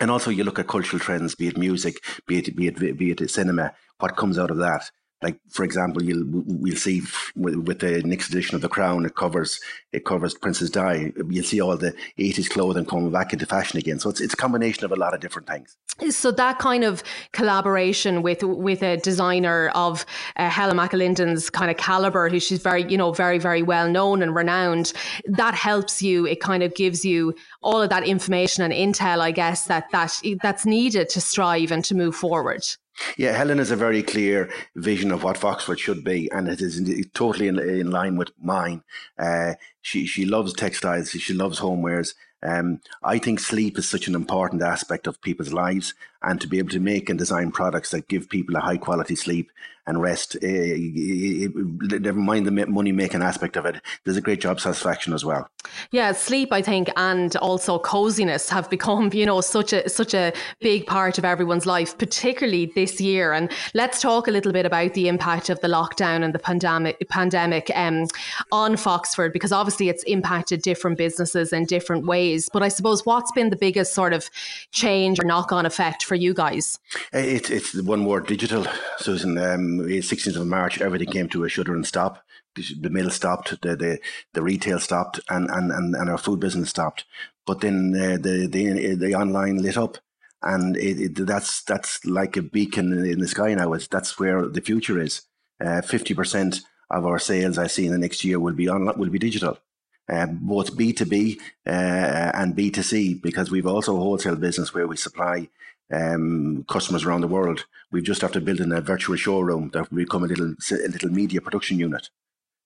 And 0.00 0.10
also, 0.10 0.30
you 0.30 0.42
look 0.42 0.58
at 0.58 0.66
cultural 0.66 0.98
trends, 0.98 1.36
be 1.36 1.46
it 1.48 1.56
music, 1.56 2.02
be 2.26 2.38
it 2.38 2.56
be 2.56 2.66
it 2.66 2.98
be 2.98 3.10
it 3.10 3.30
cinema. 3.30 3.74
What 3.98 4.16
comes 4.16 4.38
out 4.38 4.50
of 4.50 4.56
that? 4.58 4.90
Like 5.24 5.40
for 5.50 5.64
example, 5.64 6.02
you'll 6.02 6.24
we'll 6.26 6.76
see 6.76 7.00
with, 7.34 7.56
with, 7.66 7.78
the 7.78 8.02
next 8.02 8.28
edition 8.28 8.54
of 8.54 8.60
the 8.60 8.68
Crown, 8.68 9.06
it 9.06 9.16
covers 9.16 9.58
it 9.90 10.04
covers 10.04 10.34
Princess 10.34 10.68
Di. 10.68 11.12
You'll 11.30 11.44
see 11.44 11.60
all 11.62 11.76
the 11.78 11.94
eighties 12.18 12.48
clothing 12.48 12.84
coming 12.84 13.10
back 13.10 13.32
into 13.32 13.46
fashion 13.46 13.78
again. 13.78 13.98
So 13.98 14.10
it's 14.10 14.20
it's 14.20 14.34
a 14.34 14.36
combination 14.36 14.84
of 14.84 14.92
a 14.92 14.96
lot 14.96 15.14
of 15.14 15.20
different 15.20 15.48
things. 15.48 15.76
So 16.10 16.30
that 16.32 16.58
kind 16.58 16.84
of 16.84 17.02
collaboration 17.32 18.22
with 18.22 18.42
with 18.42 18.82
a 18.82 18.98
designer 18.98 19.70
of 19.74 20.04
uh, 20.36 20.50
Helen 20.50 20.76
McAlinden's 20.76 21.48
kind 21.48 21.70
of 21.70 21.78
caliber, 21.78 22.28
who 22.28 22.38
she's 22.38 22.62
very 22.62 22.84
you 22.84 22.98
know 22.98 23.12
very 23.12 23.38
very 23.38 23.62
well 23.62 23.88
known 23.88 24.22
and 24.22 24.34
renowned, 24.34 24.92
that 25.26 25.54
helps 25.54 26.02
you. 26.02 26.26
It 26.26 26.40
kind 26.40 26.62
of 26.62 26.74
gives 26.74 27.02
you 27.02 27.34
all 27.62 27.80
of 27.80 27.88
that 27.88 28.04
information 28.04 28.62
and 28.62 28.74
intel, 28.74 29.20
I 29.20 29.30
guess 29.30 29.64
that 29.64 29.90
that 29.92 30.20
that's 30.42 30.66
needed 30.66 31.08
to 31.10 31.20
strive 31.22 31.72
and 31.72 31.82
to 31.86 31.94
move 31.94 32.14
forward. 32.14 32.62
Yeah, 33.16 33.32
Helen 33.32 33.58
has 33.58 33.70
a 33.70 33.76
very 33.76 34.02
clear 34.02 34.50
vision 34.76 35.10
of 35.10 35.22
what 35.24 35.36
Foxford 35.36 35.78
should 35.78 36.04
be, 36.04 36.30
and 36.30 36.48
it 36.48 36.60
is 36.60 36.80
totally 37.12 37.48
in, 37.48 37.58
in 37.58 37.90
line 37.90 38.16
with 38.16 38.30
mine. 38.40 38.82
Uh, 39.18 39.54
she 39.82 40.06
she 40.06 40.24
loves 40.24 40.52
textiles, 40.52 41.10
she 41.10 41.34
loves 41.34 41.60
homewares. 41.60 42.14
Um, 42.42 42.80
I 43.02 43.18
think 43.18 43.40
sleep 43.40 43.78
is 43.78 43.88
such 43.88 44.06
an 44.06 44.14
important 44.14 44.62
aspect 44.62 45.06
of 45.06 45.22
people's 45.22 45.52
lives, 45.52 45.94
and 46.22 46.40
to 46.40 46.46
be 46.46 46.58
able 46.58 46.70
to 46.70 46.80
make 46.80 47.08
and 47.08 47.18
design 47.18 47.52
products 47.52 47.90
that 47.90 48.08
give 48.08 48.28
people 48.28 48.56
a 48.56 48.60
high 48.60 48.76
quality 48.76 49.16
sleep 49.16 49.50
and 49.86 50.00
rest, 50.00 50.36
uh, 50.36 50.46
never 50.46 52.18
mind 52.18 52.46
the 52.46 52.66
money 52.66 52.92
making 52.92 53.22
aspect 53.22 53.56
of 53.56 53.66
it, 53.66 53.80
there's 54.04 54.16
a 54.16 54.20
great 54.22 54.40
job 54.40 54.60
satisfaction 54.60 55.12
as 55.12 55.24
well. 55.24 55.48
Yeah, 55.90 56.12
sleep, 56.12 56.52
I 56.52 56.62
think, 56.62 56.90
and 56.96 57.36
also 57.36 57.78
coziness 57.78 58.48
have 58.48 58.68
become, 58.74 59.10
you 59.12 59.26
know, 59.26 59.40
such 59.40 59.72
a 59.72 59.88
such 59.88 60.14
a 60.14 60.32
big 60.60 60.86
part 60.86 61.18
of 61.18 61.24
everyone's 61.24 61.66
life, 61.66 61.96
particularly 61.98 62.72
this 62.74 63.00
year. 63.00 63.32
And 63.32 63.50
let's 63.74 64.00
talk 64.00 64.28
a 64.28 64.30
little 64.30 64.52
bit 64.52 64.66
about 64.66 64.94
the 64.94 65.08
impact 65.08 65.50
of 65.50 65.60
the 65.60 65.68
lockdown 65.68 66.24
and 66.24 66.34
the 66.34 66.38
pandemic 66.38 67.06
pandemic 67.08 67.70
um, 67.74 68.06
on 68.52 68.76
Foxford, 68.76 69.32
because 69.32 69.52
obviously 69.52 69.88
it's 69.88 70.02
impacted 70.04 70.62
different 70.62 70.98
businesses 70.98 71.52
in 71.52 71.64
different 71.64 72.06
ways. 72.06 72.48
But 72.52 72.62
I 72.62 72.68
suppose 72.68 73.04
what's 73.04 73.32
been 73.32 73.50
the 73.50 73.56
biggest 73.56 73.94
sort 73.94 74.12
of 74.12 74.30
change 74.72 75.20
or 75.20 75.24
knock 75.24 75.52
on 75.52 75.66
effect 75.66 76.04
for 76.04 76.14
you 76.14 76.34
guys? 76.34 76.78
It, 77.12 77.50
it's 77.50 77.74
one 77.82 78.04
word 78.04 78.26
digital, 78.26 78.66
Susan. 78.98 79.38
Um, 79.38 79.73
16th 79.78 80.36
of 80.36 80.46
March, 80.46 80.80
everything 80.80 81.10
came 81.10 81.28
to 81.30 81.44
a 81.44 81.48
shudder 81.48 81.74
and 81.74 81.86
stop 81.86 82.24
the 82.54 82.90
mill 82.90 83.10
stopped, 83.10 83.60
the, 83.62 83.76
the, 83.76 83.98
the 84.32 84.42
retail 84.42 84.78
stopped, 84.78 85.20
and, 85.28 85.50
and, 85.50 85.72
and, 85.72 85.94
and 85.94 86.10
our 86.10 86.18
food 86.18 86.40
business 86.40 86.70
stopped. 86.70 87.04
But 87.46 87.60
then 87.60 87.94
uh, 87.94 88.16
the, 88.20 88.46
the 88.46 88.94
the 88.94 89.14
online 89.14 89.58
lit 89.58 89.76
up, 89.76 89.98
and 90.42 90.76
it, 90.76 91.00
it, 91.00 91.26
that's 91.26 91.62
that's 91.62 92.04
like 92.06 92.36
a 92.36 92.42
beacon 92.42 92.92
in 93.04 93.18
the 93.18 93.28
sky 93.28 93.54
now. 93.54 93.74
It's, 93.74 93.86
that's 93.86 94.18
where 94.18 94.46
the 94.46 94.62
future 94.62 94.98
is. 94.98 95.22
Uh, 95.62 95.82
fifty 95.82 96.14
uh, 96.14 96.16
percent 96.16 96.60
of 96.90 97.04
our 97.04 97.18
sales 97.18 97.58
I 97.58 97.66
see 97.66 97.86
in 97.86 97.92
the 97.92 97.98
next 97.98 98.24
year 98.24 98.40
will 98.40 98.54
be 98.54 98.68
on 98.68 98.86
will 98.98 99.10
be 99.10 99.18
digital. 99.18 99.58
Uh, 100.10 100.26
both 100.26 100.76
B2B 100.76 101.40
uh, 101.66 101.70
and 101.70 102.54
B2C, 102.54 103.22
because 103.22 103.50
we've 103.50 103.66
also 103.66 103.96
a 103.96 104.00
wholesale 104.00 104.36
business 104.36 104.74
where 104.74 104.86
we 104.86 104.98
supply 104.98 105.48
um, 105.92 106.64
customers 106.68 107.04
around 107.04 107.20
the 107.20 107.28
world. 107.28 107.66
We've 107.90 108.04
just 108.04 108.24
after 108.24 108.40
building 108.40 108.72
a 108.72 108.80
virtual 108.80 109.16
showroom 109.16 109.70
that 109.72 109.90
will 109.90 109.98
become 109.98 110.24
a 110.24 110.26
little 110.26 110.54
a 110.70 110.88
little 110.88 111.10
media 111.10 111.40
production 111.40 111.78
unit 111.78 112.10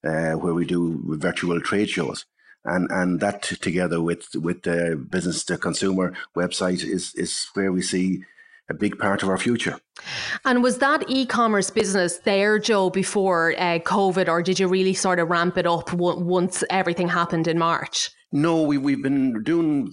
uh, 0.05 0.33
where 0.33 0.55
we 0.55 0.65
do 0.65 1.03
virtual 1.19 1.61
trade 1.61 1.91
shows. 1.91 2.27
And, 2.65 2.91
and 2.91 3.21
that 3.21 3.43
together 3.43 4.03
with 4.03 4.35
with 4.35 4.63
the 4.63 4.97
business 5.11 5.45
to 5.45 5.57
consumer 5.57 6.13
website 6.37 6.85
is 6.85 7.15
is 7.15 7.49
where 7.55 7.73
we 7.73 7.83
see 7.83 8.25
a 8.69 8.75
big 8.75 8.99
part 8.99 9.23
of 9.23 9.29
our 9.29 9.39
future. 9.39 9.79
And 10.45 10.63
was 10.63 10.79
that 10.79 11.05
e-commerce 11.09 11.71
business 11.71 12.19
there, 12.19 12.59
Joe, 12.59 12.91
before 12.91 13.55
uh, 13.57 13.79
COVID, 13.79 14.29
or 14.29 14.43
did 14.43 14.61
you 14.61 14.69
really 14.69 14.93
sort 14.95 15.19
of 15.19 15.31
ramp 15.31 15.57
it 15.57 15.67
up 15.67 15.87
w- 15.91 16.21
once 16.21 16.63
everything 16.69 17.09
happened 17.09 17.49
in 17.49 17.59
March? 17.59 18.11
No, 18.31 18.63
we 18.63 18.77
we've 18.77 19.03
been 19.03 19.43
doing 19.43 19.91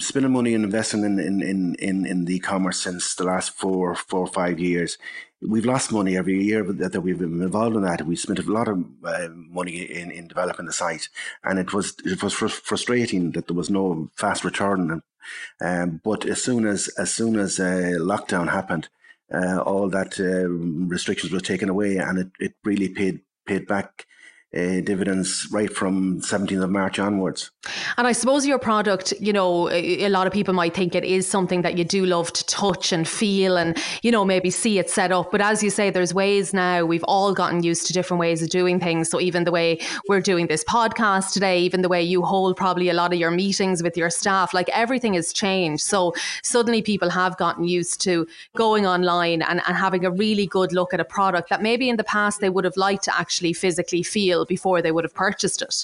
spending 0.00 0.32
money 0.32 0.54
and 0.54 0.64
investing 0.64 1.04
in 1.04 1.20
in 1.20 1.40
in 1.40 1.74
in, 1.76 2.04
in 2.04 2.24
the 2.24 2.34
e-commerce 2.36 2.80
since 2.80 3.14
the 3.14 3.22
last 3.22 3.52
four 3.52 3.94
four 3.94 4.20
or 4.20 4.26
five 4.26 4.58
years. 4.58 4.98
We've 5.40 5.64
lost 5.64 5.92
money 5.92 6.16
every 6.16 6.42
year 6.42 6.64
that, 6.64 6.92
that 6.92 7.00
we've 7.02 7.18
been 7.18 7.42
involved 7.42 7.76
in 7.76 7.82
that. 7.82 8.06
We 8.06 8.16
spent 8.16 8.40
a 8.40 8.50
lot 8.50 8.66
of 8.66 8.84
uh, 9.04 9.28
money 9.30 9.82
in, 9.82 10.10
in 10.10 10.26
developing 10.26 10.66
the 10.66 10.72
site, 10.72 11.08
and 11.44 11.60
it 11.60 11.72
was 11.72 11.94
it 12.04 12.22
was 12.24 12.32
fr- 12.32 12.48
frustrating 12.48 13.30
that 13.32 13.46
there 13.46 13.56
was 13.56 13.70
no 13.70 14.10
fast 14.16 14.44
return. 14.44 15.02
Um, 15.60 16.00
but 16.02 16.26
as 16.26 16.42
soon 16.42 16.66
as 16.66 16.88
as 16.98 17.14
soon 17.14 17.38
as 17.38 17.60
uh, 17.60 17.98
lockdown 18.00 18.48
happened, 18.50 18.88
uh, 19.32 19.58
all 19.58 19.88
that 19.90 20.18
uh, 20.18 20.48
restrictions 20.48 21.32
were 21.32 21.40
taken 21.40 21.68
away, 21.68 21.98
and 21.98 22.18
it, 22.18 22.30
it 22.40 22.54
really 22.64 22.88
paid 22.88 23.20
paid 23.46 23.68
back 23.68 24.06
uh, 24.56 24.80
dividends 24.80 25.48
right 25.50 25.72
from 25.72 26.20
17th 26.20 26.62
of 26.62 26.70
March 26.70 26.98
onwards. 26.98 27.50
And 27.96 28.06
I 28.06 28.12
suppose 28.12 28.46
your 28.46 28.58
product, 28.58 29.12
you 29.20 29.32
know, 29.32 29.70
a 29.70 30.08
lot 30.08 30.26
of 30.26 30.32
people 30.32 30.54
might 30.54 30.74
think 30.74 30.94
it 30.94 31.04
is 31.04 31.26
something 31.26 31.62
that 31.62 31.78
you 31.78 31.84
do 31.84 32.06
love 32.06 32.32
to 32.32 32.44
touch 32.46 32.92
and 32.92 33.08
feel 33.08 33.56
and, 33.56 33.76
you 34.02 34.10
know, 34.10 34.24
maybe 34.24 34.50
see 34.50 34.78
it 34.78 34.90
set 34.90 35.10
up. 35.12 35.30
But 35.30 35.40
as 35.40 35.62
you 35.62 35.70
say, 35.70 35.90
there's 35.90 36.14
ways 36.14 36.52
now, 36.52 36.84
we've 36.84 37.04
all 37.04 37.34
gotten 37.34 37.62
used 37.62 37.86
to 37.86 37.92
different 37.92 38.20
ways 38.20 38.42
of 38.42 38.50
doing 38.50 38.78
things. 38.78 39.08
So 39.08 39.20
even 39.20 39.44
the 39.44 39.50
way 39.50 39.78
we're 40.08 40.20
doing 40.20 40.46
this 40.46 40.62
podcast 40.64 41.32
today, 41.32 41.60
even 41.60 41.82
the 41.82 41.88
way 41.88 42.02
you 42.02 42.22
hold 42.22 42.56
probably 42.56 42.88
a 42.88 42.94
lot 42.94 43.12
of 43.12 43.18
your 43.18 43.30
meetings 43.30 43.82
with 43.82 43.96
your 43.96 44.10
staff, 44.10 44.54
like 44.54 44.68
everything 44.70 45.14
has 45.14 45.32
changed. 45.32 45.82
So 45.82 46.14
suddenly 46.42 46.82
people 46.82 47.10
have 47.10 47.36
gotten 47.38 47.64
used 47.64 48.00
to 48.02 48.26
going 48.54 48.86
online 48.86 49.42
and, 49.42 49.62
and 49.66 49.76
having 49.76 50.04
a 50.04 50.10
really 50.10 50.46
good 50.46 50.72
look 50.72 50.94
at 50.94 51.00
a 51.00 51.04
product 51.04 51.48
that 51.50 51.62
maybe 51.62 51.88
in 51.88 51.96
the 51.96 52.04
past 52.04 52.40
they 52.40 52.50
would 52.50 52.64
have 52.64 52.76
liked 52.76 53.04
to 53.04 53.18
actually 53.18 53.52
physically 53.52 54.02
feel 54.02 54.43
before 54.46 54.82
they 54.82 54.92
would 54.92 55.04
have 55.04 55.14
purchased 55.14 55.62
it. 55.62 55.74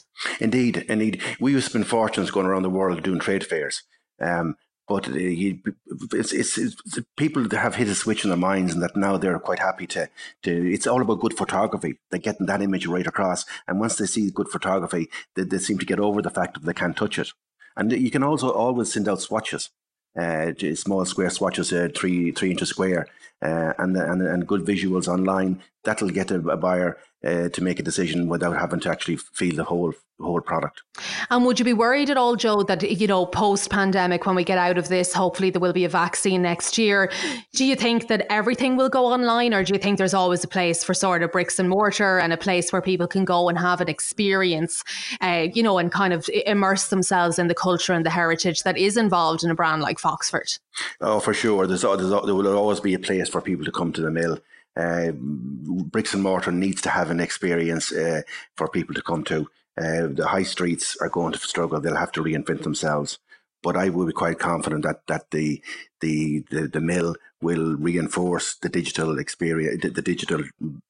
Indeed, 0.40 0.84
indeed. 0.88 1.22
We 1.40 1.52
used 1.52 1.66
to 1.66 1.70
spend 1.70 1.86
fortunes 1.86 2.30
going 2.30 2.46
around 2.46 2.62
the 2.62 2.70
world 2.70 3.02
doing 3.02 3.20
trade 3.20 3.46
fairs. 3.46 3.82
Um, 4.20 4.56
but 4.88 5.06
it's, 5.08 6.32
it's, 6.32 6.58
it's, 6.58 6.76
people 7.16 7.48
have 7.50 7.76
hit 7.76 7.88
a 7.88 7.94
switch 7.94 8.24
in 8.24 8.30
their 8.30 8.36
minds 8.36 8.74
and 8.74 8.82
that 8.82 8.96
now 8.96 9.16
they're 9.16 9.38
quite 9.38 9.60
happy 9.60 9.86
to, 9.86 10.08
to 10.42 10.72
it's 10.72 10.86
all 10.86 11.00
about 11.00 11.20
good 11.20 11.36
photography. 11.36 11.98
They're 12.10 12.18
getting 12.18 12.46
that 12.46 12.60
image 12.60 12.86
right 12.86 13.06
across. 13.06 13.44
And 13.68 13.78
once 13.78 13.96
they 13.96 14.06
see 14.06 14.30
good 14.32 14.48
photography, 14.48 15.08
they, 15.36 15.44
they 15.44 15.58
seem 15.58 15.78
to 15.78 15.86
get 15.86 16.00
over 16.00 16.20
the 16.20 16.30
fact 16.30 16.54
that 16.54 16.64
they 16.64 16.74
can't 16.74 16.96
touch 16.96 17.20
it. 17.20 17.28
And 17.76 17.92
you 17.92 18.10
can 18.10 18.24
also 18.24 18.50
always 18.50 18.92
send 18.92 19.08
out 19.08 19.20
swatches 19.20 19.70
uh, 20.18 20.52
small 20.74 21.04
square 21.04 21.30
swatches, 21.30 21.72
uh, 21.72 21.88
three 21.94 22.32
three 22.32 22.50
inches 22.50 22.68
square, 22.68 23.06
uh, 23.42 23.72
and, 23.78 23.96
and 23.96 24.22
and 24.22 24.46
good 24.46 24.62
visuals 24.62 25.08
online. 25.08 25.62
That'll 25.84 26.10
get 26.10 26.30
a, 26.30 26.40
a 26.48 26.56
buyer 26.56 26.98
uh, 27.24 27.48
to 27.50 27.62
make 27.62 27.78
a 27.78 27.82
decision 27.82 28.28
without 28.28 28.56
having 28.56 28.80
to 28.80 28.90
actually 28.90 29.16
feel 29.16 29.56
the 29.56 29.64
whole 29.64 29.92
whole 30.20 30.40
product. 30.40 30.82
And 31.30 31.44
would 31.46 31.58
you 31.58 31.64
be 31.64 31.72
worried 31.72 32.10
at 32.10 32.16
all, 32.16 32.36
Joe, 32.36 32.62
that 32.64 32.82
you 32.82 33.06
know 33.06 33.26
post 33.26 33.70
pandemic 33.70 34.26
when 34.26 34.36
we 34.36 34.44
get 34.44 34.58
out 34.58 34.78
of 34.78 34.88
this, 34.88 35.12
hopefully 35.12 35.50
there 35.50 35.60
will 35.60 35.72
be 35.72 35.84
a 35.84 35.88
vaccine 35.88 36.42
next 36.42 36.78
year? 36.78 37.10
Do 37.54 37.64
you 37.64 37.76
think 37.76 38.08
that 38.08 38.26
everything 38.30 38.76
will 38.76 38.88
go 38.88 39.06
online, 39.06 39.54
or 39.54 39.64
do 39.64 39.72
you 39.72 39.78
think 39.78 39.98
there's 39.98 40.14
always 40.14 40.44
a 40.44 40.48
place 40.48 40.84
for 40.84 40.94
sort 40.94 41.22
of 41.22 41.32
bricks 41.32 41.58
and 41.58 41.68
mortar 41.68 42.18
and 42.18 42.32
a 42.32 42.36
place 42.36 42.72
where 42.72 42.82
people 42.82 43.06
can 43.06 43.24
go 43.24 43.48
and 43.48 43.58
have 43.58 43.80
an 43.80 43.88
experience, 43.88 44.84
uh, 45.20 45.46
you 45.52 45.62
know, 45.62 45.78
and 45.78 45.90
kind 45.92 46.12
of 46.12 46.28
immerse 46.46 46.88
themselves 46.88 47.38
in 47.38 47.48
the 47.48 47.54
culture 47.54 47.92
and 47.92 48.04
the 48.04 48.10
heritage 48.10 48.62
that 48.62 48.76
is 48.76 48.96
involved 48.96 49.42
in 49.42 49.50
a 49.50 49.54
brand 49.54 49.82
like 49.82 49.98
Foxford? 49.98 50.58
Oh, 51.00 51.20
for 51.20 51.34
sure. 51.34 51.66
There's, 51.66 51.82
there's 51.82 52.10
there 52.10 52.34
will 52.34 52.56
always 52.56 52.80
be 52.80 52.94
a 52.94 52.98
place 52.98 53.28
for 53.28 53.40
people 53.40 53.64
to 53.64 53.72
come 53.72 53.92
to 53.92 54.02
the 54.02 54.10
mill. 54.10 54.38
Uh, 54.76 55.12
bricks 55.12 56.14
and 56.14 56.22
mortar 56.22 56.52
needs 56.52 56.80
to 56.82 56.90
have 56.90 57.10
an 57.10 57.20
experience 57.20 57.92
uh, 57.92 58.22
for 58.56 58.68
people 58.68 58.94
to 58.94 59.02
come 59.02 59.24
to. 59.24 59.48
Uh, 59.78 60.08
the 60.08 60.26
high 60.28 60.42
streets 60.42 60.96
are 61.00 61.08
going 61.08 61.32
to 61.32 61.38
struggle; 61.38 61.80
they'll 61.80 61.96
have 61.96 62.12
to 62.12 62.22
reinvent 62.22 62.62
themselves. 62.62 63.18
But 63.62 63.76
I 63.76 63.90
will 63.90 64.06
be 64.06 64.12
quite 64.12 64.38
confident 64.38 64.84
that 64.84 65.06
that 65.06 65.30
the 65.30 65.62
the 66.00 66.44
the, 66.50 66.68
the 66.68 66.80
mill 66.80 67.16
will 67.42 67.76
reinforce 67.76 68.56
the 68.56 68.68
digital 68.68 69.18
experience, 69.18 69.82
the, 69.82 69.90
the 69.90 70.02
digital 70.02 70.42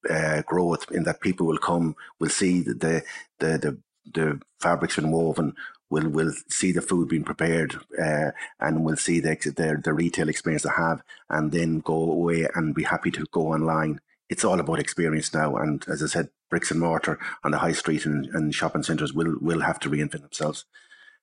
uh, 0.09 0.41
growth, 0.43 0.91
in 0.91 1.03
that 1.03 1.21
people 1.21 1.47
will 1.47 1.57
come, 1.57 1.95
will 2.19 2.29
see 2.29 2.61
the 2.61 2.73
the 2.73 3.03
the, 3.39 3.57
the, 3.57 3.77
the 4.13 4.41
fabrics 4.59 4.95
been 4.95 5.11
woven, 5.11 5.55
will 5.91 6.09
will 6.09 6.31
see 6.47 6.71
the 6.71 6.81
food 6.81 7.09
being 7.09 7.23
prepared 7.23 7.75
uh, 8.01 8.31
and 8.59 8.83
will 8.83 8.95
see 8.95 9.19
the, 9.19 9.35
the, 9.35 9.79
the 9.83 9.93
retail 9.93 10.29
experience 10.29 10.63
they 10.63 10.69
have 10.75 11.03
and 11.29 11.51
then 11.51 11.79
go 11.79 11.93
away 11.93 12.47
and 12.55 12.73
be 12.73 12.83
happy 12.83 13.11
to 13.11 13.25
go 13.31 13.53
online. 13.53 13.99
It's 14.29 14.45
all 14.45 14.59
about 14.59 14.79
experience 14.79 15.33
now. 15.33 15.57
And 15.57 15.85
as 15.87 16.01
I 16.01 16.07
said, 16.07 16.29
bricks 16.49 16.71
and 16.71 16.79
mortar 16.79 17.19
on 17.43 17.51
the 17.51 17.59
high 17.59 17.73
street 17.73 18.05
and, 18.05 18.25
and 18.27 18.55
shopping 18.55 18.83
centres 18.83 19.13
will, 19.13 19.35
will 19.41 19.59
have 19.61 19.79
to 19.81 19.89
reinvent 19.89 20.21
themselves 20.21 20.65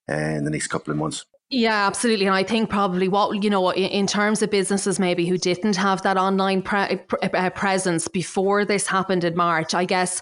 uh, 0.09 0.15
in 0.15 0.45
the 0.45 0.51
next 0.51 0.69
couple 0.69 0.93
of 0.93 0.99
months. 0.99 1.25
Yeah, 1.51 1.87
absolutely. 1.87 2.27
And 2.27 2.35
I 2.35 2.43
think 2.43 2.69
probably 2.69 3.09
what, 3.09 3.43
you 3.43 3.49
know, 3.49 3.73
in, 3.73 4.07
terms 4.07 4.43
of 4.43 4.51
businesses 4.51 4.99
maybe 4.99 5.25
who 5.25 5.39
didn't 5.39 5.77
have 5.77 6.03
that 6.03 6.19
online 6.19 6.61
pre- 6.61 7.01
uh, 7.23 7.51
presence 7.51 8.07
before 8.07 8.67
this 8.67 8.87
happened 8.87 9.25
in 9.25 9.35
March, 9.35 9.73
I 9.73 9.87
guess 9.87 10.21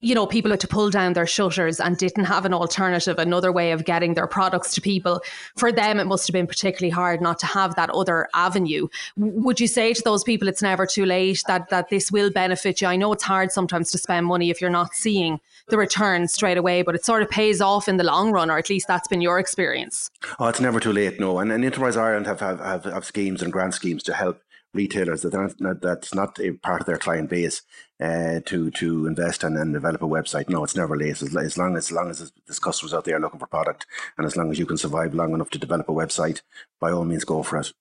you 0.00 0.14
know, 0.14 0.26
people 0.26 0.50
had 0.50 0.60
to 0.60 0.68
pull 0.68 0.90
down 0.90 1.14
their 1.14 1.26
shutters 1.26 1.80
and 1.80 1.96
didn't 1.96 2.26
have 2.26 2.44
an 2.44 2.52
alternative, 2.52 3.18
another 3.18 3.50
way 3.50 3.72
of 3.72 3.84
getting 3.84 4.12
their 4.14 4.26
products 4.26 4.74
to 4.74 4.80
people. 4.80 5.22
For 5.56 5.72
them, 5.72 5.98
it 5.98 6.04
must 6.04 6.26
have 6.26 6.34
been 6.34 6.46
particularly 6.46 6.90
hard 6.90 7.22
not 7.22 7.38
to 7.40 7.46
have 7.46 7.74
that 7.76 7.90
other 7.90 8.28
avenue. 8.34 8.88
Would 9.16 9.58
you 9.58 9.66
say 9.66 9.94
to 9.94 10.02
those 10.04 10.22
people 10.22 10.48
it's 10.48 10.62
never 10.62 10.86
too 10.86 11.06
late 11.06 11.42
that 11.48 11.70
that 11.70 11.88
this 11.88 12.12
will 12.12 12.30
benefit 12.30 12.82
you? 12.82 12.88
I 12.88 12.96
know 12.96 13.12
it's 13.14 13.24
hard 13.24 13.52
sometimes 13.52 13.90
to 13.92 13.98
spend 13.98 14.26
money 14.26 14.50
if 14.50 14.60
you're 14.60 14.70
not 14.70 14.94
seeing 14.94 15.40
the 15.68 15.76
return 15.76 16.28
straight 16.28 16.56
away, 16.56 16.82
but 16.82 16.94
it 16.94 17.04
sort 17.04 17.22
of 17.22 17.30
pays 17.30 17.60
off 17.60 17.88
in 17.88 17.96
the 17.96 18.04
long 18.04 18.30
run, 18.30 18.50
or 18.50 18.58
at 18.58 18.70
least 18.70 18.86
that's 18.86 19.08
been 19.08 19.20
your 19.20 19.38
experience. 19.38 20.10
Oh, 20.38 20.46
it's 20.46 20.60
never 20.60 20.80
too 20.80 20.92
late, 20.92 21.18
no. 21.18 21.38
And, 21.38 21.50
and 21.50 21.64
Enterprise 21.64 21.96
Ireland 21.96 22.26
have, 22.26 22.40
have, 22.40 22.60
have, 22.60 22.84
have 22.84 23.04
schemes 23.04 23.42
and 23.42 23.52
grant 23.52 23.74
schemes 23.74 24.02
to 24.04 24.14
help 24.14 24.40
retailers 24.74 25.22
that 25.22 25.78
that's 25.80 26.14
not 26.14 26.38
a 26.38 26.52
part 26.52 26.80
of 26.80 26.86
their 26.86 26.98
client 26.98 27.30
base 27.30 27.62
uh, 28.00 28.40
to 28.44 28.70
to 28.72 29.06
invest 29.06 29.42
and, 29.42 29.56
and 29.56 29.72
develop 29.72 30.02
a 30.02 30.06
website. 30.06 30.48
No, 30.48 30.64
it's 30.64 30.76
never 30.76 30.96
late. 30.96 31.22
As, 31.22 31.34
as 31.36 31.58
long 31.58 31.76
as, 31.76 31.86
as 31.86 31.92
long 31.92 32.10
as 32.10 32.32
there's 32.46 32.58
customers 32.58 32.92
out 32.92 33.04
there 33.04 33.18
looking 33.18 33.40
for 33.40 33.46
product, 33.46 33.86
and 34.18 34.26
as 34.26 34.36
long 34.36 34.50
as 34.50 34.58
you 34.58 34.66
can 34.66 34.76
survive 34.76 35.14
long 35.14 35.32
enough 35.32 35.50
to 35.50 35.58
develop 35.58 35.88
a 35.88 35.92
website, 35.92 36.42
by 36.78 36.90
all 36.90 37.04
means, 37.04 37.24
go 37.24 37.42
for 37.42 37.58
it. 37.58 37.72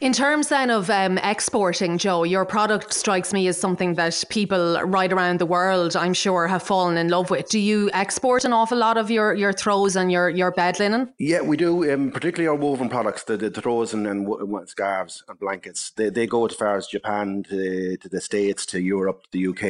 In 0.00 0.12
terms 0.12 0.48
then 0.48 0.70
of 0.70 0.90
um, 0.90 1.16
exporting, 1.18 1.96
Joe, 1.96 2.24
your 2.24 2.44
product 2.44 2.92
strikes 2.92 3.32
me 3.32 3.48
as 3.48 3.58
something 3.58 3.94
that 3.94 4.22
people 4.28 4.78
right 4.82 5.12
around 5.12 5.38
the 5.38 5.46
world, 5.46 5.96
I'm 5.96 6.12
sure, 6.12 6.46
have 6.48 6.62
fallen 6.62 6.98
in 6.98 7.08
love 7.08 7.30
with. 7.30 7.48
Do 7.48 7.58
you 7.58 7.90
export 7.94 8.44
an 8.44 8.52
awful 8.52 8.76
lot 8.76 8.98
of 8.98 9.10
your 9.10 9.32
your 9.34 9.52
throws 9.52 9.96
and 9.96 10.12
your 10.12 10.28
your 10.28 10.50
bed 10.50 10.78
linen? 10.78 11.12
Yeah, 11.18 11.40
we 11.40 11.56
do. 11.56 11.90
Um, 11.92 12.10
particularly 12.10 12.48
our 12.48 12.54
woven 12.54 12.88
products, 12.88 13.24
the, 13.24 13.36
the 13.36 13.50
throws 13.50 13.94
and, 13.94 14.06
and, 14.06 14.26
and 14.28 14.68
scarves 14.68 15.24
and 15.28 15.38
blankets. 15.38 15.92
They, 15.96 16.10
they 16.10 16.26
go 16.26 16.44
as 16.46 16.54
far 16.54 16.76
as 16.76 16.86
Japan 16.86 17.44
to, 17.48 17.96
to 17.96 18.08
the 18.08 18.20
States 18.20 18.66
to 18.66 18.80
Europe, 18.80 19.22
the 19.32 19.46
UK 19.48 19.61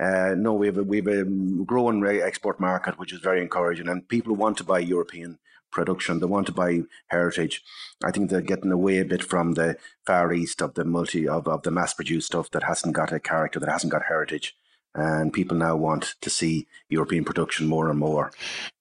Uh, 0.00 0.34
no, 0.36 0.52
we 0.54 0.66
have 0.66 0.78
a, 0.78 0.82
we 0.82 0.96
have 0.98 1.06
a 1.06 1.24
growing 1.64 2.04
export 2.04 2.58
market, 2.58 2.98
which 2.98 3.12
is 3.12 3.20
very 3.20 3.40
encouraging, 3.40 3.88
and 3.88 4.08
people 4.08 4.34
want 4.34 4.56
to 4.58 4.64
buy 4.64 4.78
European 4.78 5.38
production. 5.70 6.20
They 6.20 6.26
want 6.26 6.46
to 6.46 6.52
buy 6.52 6.82
heritage. 7.08 7.62
I 8.04 8.10
think 8.10 8.30
they're 8.30 8.40
getting 8.40 8.72
away 8.72 8.98
a 8.98 9.04
bit 9.04 9.22
from 9.22 9.54
the 9.54 9.76
far 10.06 10.32
east 10.32 10.62
of 10.62 10.74
the 10.74 10.84
multi 10.84 11.28
of, 11.28 11.46
of 11.46 11.62
the 11.62 11.70
mass 11.70 11.94
produced 11.94 12.28
stuff 12.28 12.50
that 12.50 12.64
hasn't 12.64 12.94
got 12.94 13.12
a 13.12 13.20
character, 13.20 13.60
that 13.60 13.70
hasn't 13.70 13.92
got 13.92 14.04
heritage 14.08 14.56
and 14.94 15.32
people 15.32 15.56
now 15.56 15.74
want 15.74 16.14
to 16.20 16.30
see 16.30 16.66
European 16.88 17.24
production 17.24 17.66
more 17.66 17.90
and 17.90 17.98
more. 17.98 18.30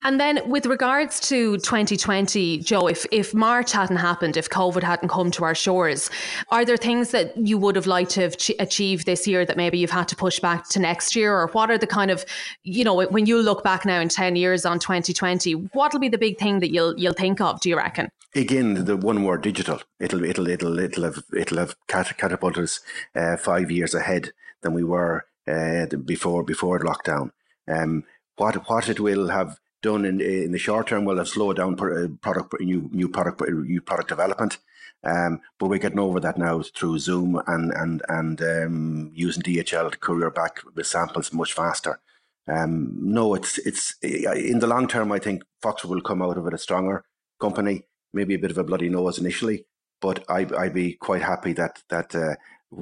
And 0.03 0.19
then, 0.19 0.47
with 0.47 0.65
regards 0.65 1.19
to 1.21 1.57
2020, 1.57 2.59
Joe, 2.59 2.87
if, 2.87 3.05
if 3.11 3.33
March 3.33 3.71
hadn't 3.71 3.97
happened, 3.97 4.37
if 4.37 4.49
COVID 4.49 4.83
hadn't 4.83 5.09
come 5.09 5.31
to 5.31 5.43
our 5.43 5.55
shores, 5.55 6.09
are 6.49 6.65
there 6.65 6.77
things 6.77 7.11
that 7.11 7.35
you 7.37 7.57
would 7.57 7.75
have 7.75 7.87
liked 7.87 8.11
to 8.11 8.21
have 8.21 8.37
ch- 8.37 8.51
achieved 8.59 9.05
this 9.05 9.27
year 9.27 9.45
that 9.45 9.57
maybe 9.57 9.77
you've 9.77 9.91
had 9.91 10.07
to 10.09 10.15
push 10.15 10.39
back 10.39 10.69
to 10.69 10.79
next 10.79 11.15
year? 11.15 11.33
Or 11.33 11.47
what 11.47 11.71
are 11.71 11.77
the 11.77 11.87
kind 11.87 12.11
of, 12.11 12.25
you 12.63 12.83
know, 12.83 13.05
when 13.05 13.25
you 13.25 13.41
look 13.41 13.63
back 13.63 13.85
now 13.85 13.99
in 13.99 14.09
10 14.09 14.35
years 14.35 14.65
on 14.65 14.79
2020, 14.79 15.53
what'll 15.73 15.99
be 15.99 16.09
the 16.09 16.17
big 16.17 16.37
thing 16.37 16.59
that 16.59 16.71
you'll 16.71 16.97
you'll 16.99 17.13
think 17.13 17.41
of, 17.41 17.59
do 17.61 17.69
you 17.69 17.77
reckon? 17.77 18.09
Again, 18.35 18.85
the 18.85 18.97
one 18.97 19.23
word 19.23 19.41
digital. 19.41 19.79
It'll 19.99 20.23
it'll 20.23 20.47
it'll 20.47 20.79
it'll 20.79 21.03
have 21.03 21.23
it'll 21.35 21.59
have 21.59 21.75
catapulted 21.87 22.63
us 22.63 22.79
uh, 23.15 23.37
five 23.37 23.71
years 23.71 23.93
ahead 23.93 24.31
than 24.61 24.73
we 24.73 24.83
were 24.83 25.25
uh, 25.47 25.85
before 26.05 26.43
before 26.43 26.79
lockdown. 26.79 27.31
Um, 27.67 28.03
what 28.35 28.55
what 28.69 28.89
it 28.89 28.99
will 28.99 29.29
have 29.29 29.59
done 29.81 30.05
in 30.05 30.21
in 30.21 30.51
the 30.51 30.59
short 30.59 30.87
term 30.87 31.05
will 31.05 31.17
have 31.17 31.27
slowed 31.27 31.57
down 31.57 31.73
uh, 31.79 32.07
product 32.21 32.59
new 32.59 32.89
new 32.91 33.09
product 33.09 33.41
new 33.49 33.81
product 33.81 34.09
development. 34.09 34.57
Um, 35.05 35.41
but 35.59 35.67
we're 35.67 35.79
getting 35.79 35.99
over 35.99 36.21
that 36.21 36.37
now 36.37 36.61
through 36.61 36.99
Zoom 36.99 37.41
and 37.47 37.71
and 37.71 38.01
and 38.07 38.41
um, 38.41 39.11
using 39.13 39.43
DHL 39.43 39.91
to 39.91 39.97
courier 39.97 40.31
back 40.31 40.61
with 40.75 40.87
samples 40.87 41.33
much 41.33 41.53
faster. 41.53 41.99
Um, 42.47 42.97
no, 43.01 43.35
it's 43.35 43.57
it's 43.59 43.95
in 44.01 44.59
the 44.59 44.67
long 44.67 44.87
term. 44.87 45.11
I 45.11 45.19
think 45.19 45.43
Fox 45.61 45.85
will 45.85 46.01
come 46.01 46.21
out 46.21 46.37
of 46.37 46.47
it 46.47 46.53
a 46.53 46.57
stronger 46.57 47.03
company. 47.39 47.83
Maybe 48.13 48.35
a 48.35 48.39
bit 48.39 48.51
of 48.51 48.57
a 48.57 48.63
bloody 48.63 48.89
nose 48.89 49.17
initially, 49.17 49.65
but 49.99 50.23
I, 50.29 50.47
I'd 50.57 50.73
be 50.73 50.93
quite 50.93 51.21
happy 51.21 51.53
that 51.53 51.83
that 51.89 52.13
uh, 52.15 52.35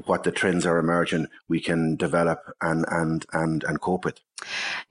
what 0.05 0.23
the 0.23 0.31
trends 0.31 0.65
are 0.65 0.77
emerging, 0.77 1.27
we 1.47 1.59
can 1.59 1.95
develop 1.95 2.53
and 2.61 2.85
and 2.89 3.25
and 3.33 3.63
and 3.63 3.81
cope 3.81 4.05
with. 4.05 4.19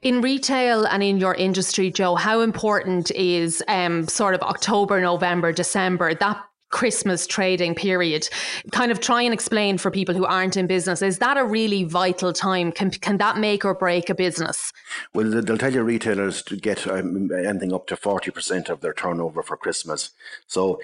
In 0.02 0.20
retail 0.20 0.84
and 0.86 1.02
in 1.02 1.18
your 1.18 1.34
industry, 1.34 1.90
Joe, 1.90 2.14
how 2.14 2.40
important 2.40 3.10
is 3.12 3.62
um, 3.66 4.06
sort 4.06 4.34
of 4.34 4.42
October, 4.42 5.00
November, 5.00 5.52
December 5.52 6.14
that 6.14 6.44
Christmas 6.70 7.26
trading 7.26 7.74
period. 7.74 8.28
Kind 8.70 8.90
of 8.92 9.00
try 9.00 9.22
and 9.22 9.34
explain 9.34 9.76
for 9.76 9.90
people 9.90 10.14
who 10.14 10.24
aren't 10.24 10.56
in 10.56 10.66
business. 10.66 11.02
Is 11.02 11.18
that 11.18 11.36
a 11.36 11.44
really 11.44 11.84
vital 11.84 12.32
time? 12.32 12.72
Can, 12.72 12.90
can 12.90 13.18
that 13.18 13.38
make 13.38 13.64
or 13.64 13.74
break 13.74 14.08
a 14.08 14.14
business? 14.14 14.72
Well, 15.12 15.30
they'll 15.30 15.58
tell 15.58 15.72
you 15.72 15.82
retailers 15.82 16.42
to 16.42 16.56
get 16.56 16.86
um, 16.86 17.30
anything 17.32 17.74
up 17.74 17.86
to 17.88 17.96
40% 17.96 18.68
of 18.68 18.80
their 18.80 18.94
turnover 18.94 19.42
for 19.42 19.56
Christmas. 19.56 20.10
So, 20.46 20.80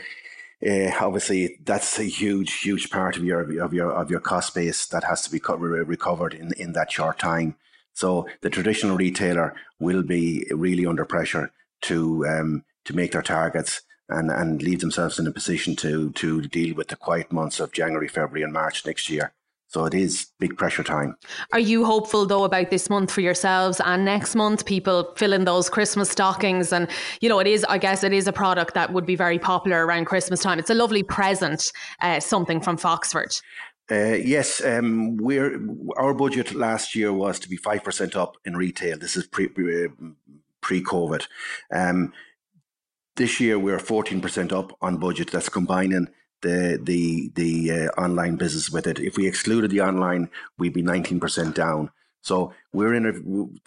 uh, 0.64 0.90
obviously, 1.00 1.58
that's 1.64 1.98
a 1.98 2.04
huge, 2.04 2.60
huge 2.60 2.90
part 2.90 3.16
of 3.16 3.25
your 3.25 3.60
of 3.60 3.75
your 3.75 3.92
of 3.92 4.10
your 4.10 4.20
cost 4.20 4.54
base 4.54 4.86
that 4.86 5.04
has 5.04 5.22
to 5.22 5.30
be 5.30 5.40
recovered 5.40 6.32
in 6.34 6.52
in 6.54 6.72
that 6.72 6.90
short 6.90 7.18
time. 7.18 7.56
So 7.92 8.26
the 8.40 8.50
traditional 8.50 8.96
retailer 8.96 9.54
will 9.78 10.02
be 10.02 10.46
really 10.50 10.86
under 10.86 11.04
pressure 11.04 11.52
to 11.82 12.26
um, 12.26 12.64
to 12.86 12.94
make 12.94 13.12
their 13.12 13.22
targets 13.22 13.82
and, 14.08 14.30
and 14.30 14.62
leave 14.62 14.80
themselves 14.80 15.18
in 15.18 15.26
a 15.26 15.32
position 15.32 15.76
to 15.76 16.10
to 16.12 16.42
deal 16.42 16.75
with 16.75 16.88
the 16.88 16.96
quiet 16.96 17.32
months 17.32 17.60
of 17.60 17.72
January, 17.72 18.08
February, 18.08 18.42
and 18.42 18.52
March 18.52 18.86
next 18.86 19.10
year. 19.10 19.32
So 19.76 19.85
it 19.85 19.92
is 19.92 20.28
big 20.38 20.56
pressure 20.56 20.83
time. 20.83 21.16
Are 21.52 21.59
you 21.59 21.85
hopeful 21.85 22.25
though 22.25 22.45
about 22.45 22.71
this 22.71 22.88
month 22.88 23.11
for 23.11 23.21
yourselves 23.21 23.78
and 23.85 24.06
next 24.06 24.35
month? 24.35 24.64
People 24.64 25.12
filling 25.18 25.45
those 25.45 25.68
Christmas 25.68 26.09
stockings, 26.09 26.73
and 26.73 26.88
you 27.21 27.28
know 27.28 27.40
it 27.40 27.47
is. 27.47 27.62
I 27.68 27.76
guess 27.76 28.02
it 28.02 28.14
is 28.14 28.26
a 28.26 28.33
product 28.33 28.73
that 28.73 28.95
would 28.95 29.04
be 29.04 29.16
very 29.16 29.38
popular 29.38 29.85
around 29.85 30.06
Christmas 30.06 30.40
time. 30.40 30.59
It's 30.59 30.71
a 30.71 30.75
lovely 30.75 31.02
present, 31.02 31.71
uh, 32.00 32.21
something 32.21 32.59
from 32.62 32.78
Foxford. 32.78 33.38
Uh, 33.90 34.14
yes, 34.14 34.64
um, 34.64 35.18
we're 35.18 35.61
our 35.99 36.14
budget 36.14 36.54
last 36.54 36.95
year 36.95 37.12
was 37.12 37.38
to 37.40 37.47
be 37.47 37.59
five 37.59 37.85
percent 37.85 38.16
up 38.16 38.38
in 38.47 38.56
retail. 38.56 38.97
This 38.97 39.14
is 39.14 39.26
pre 39.26 39.49
pre 39.49 40.83
COVID. 40.83 41.26
Um, 41.71 42.14
this 43.16 43.40
year 43.40 43.59
we're 43.59 43.78
14% 43.78 44.52
up 44.52 44.76
on 44.80 44.97
budget. 44.97 45.33
That's 45.33 45.50
combining 45.50 46.09
the 46.43 46.78
the 46.83 47.31
the 47.35 47.71
uh, 47.71 48.00
online 48.00 48.37
business 48.37 48.71
with 48.71 48.87
it. 48.87 48.99
If 48.99 49.16
we 49.16 49.26
excluded 49.26 49.71
the 49.71 49.81
online, 49.81 50.31
we'd 50.59 50.75
be 50.75 50.83
19% 50.83 51.55
down. 51.55 51.90
So 52.26 52.52
we're 52.73 52.92
in 52.92 53.06
a 53.06 53.12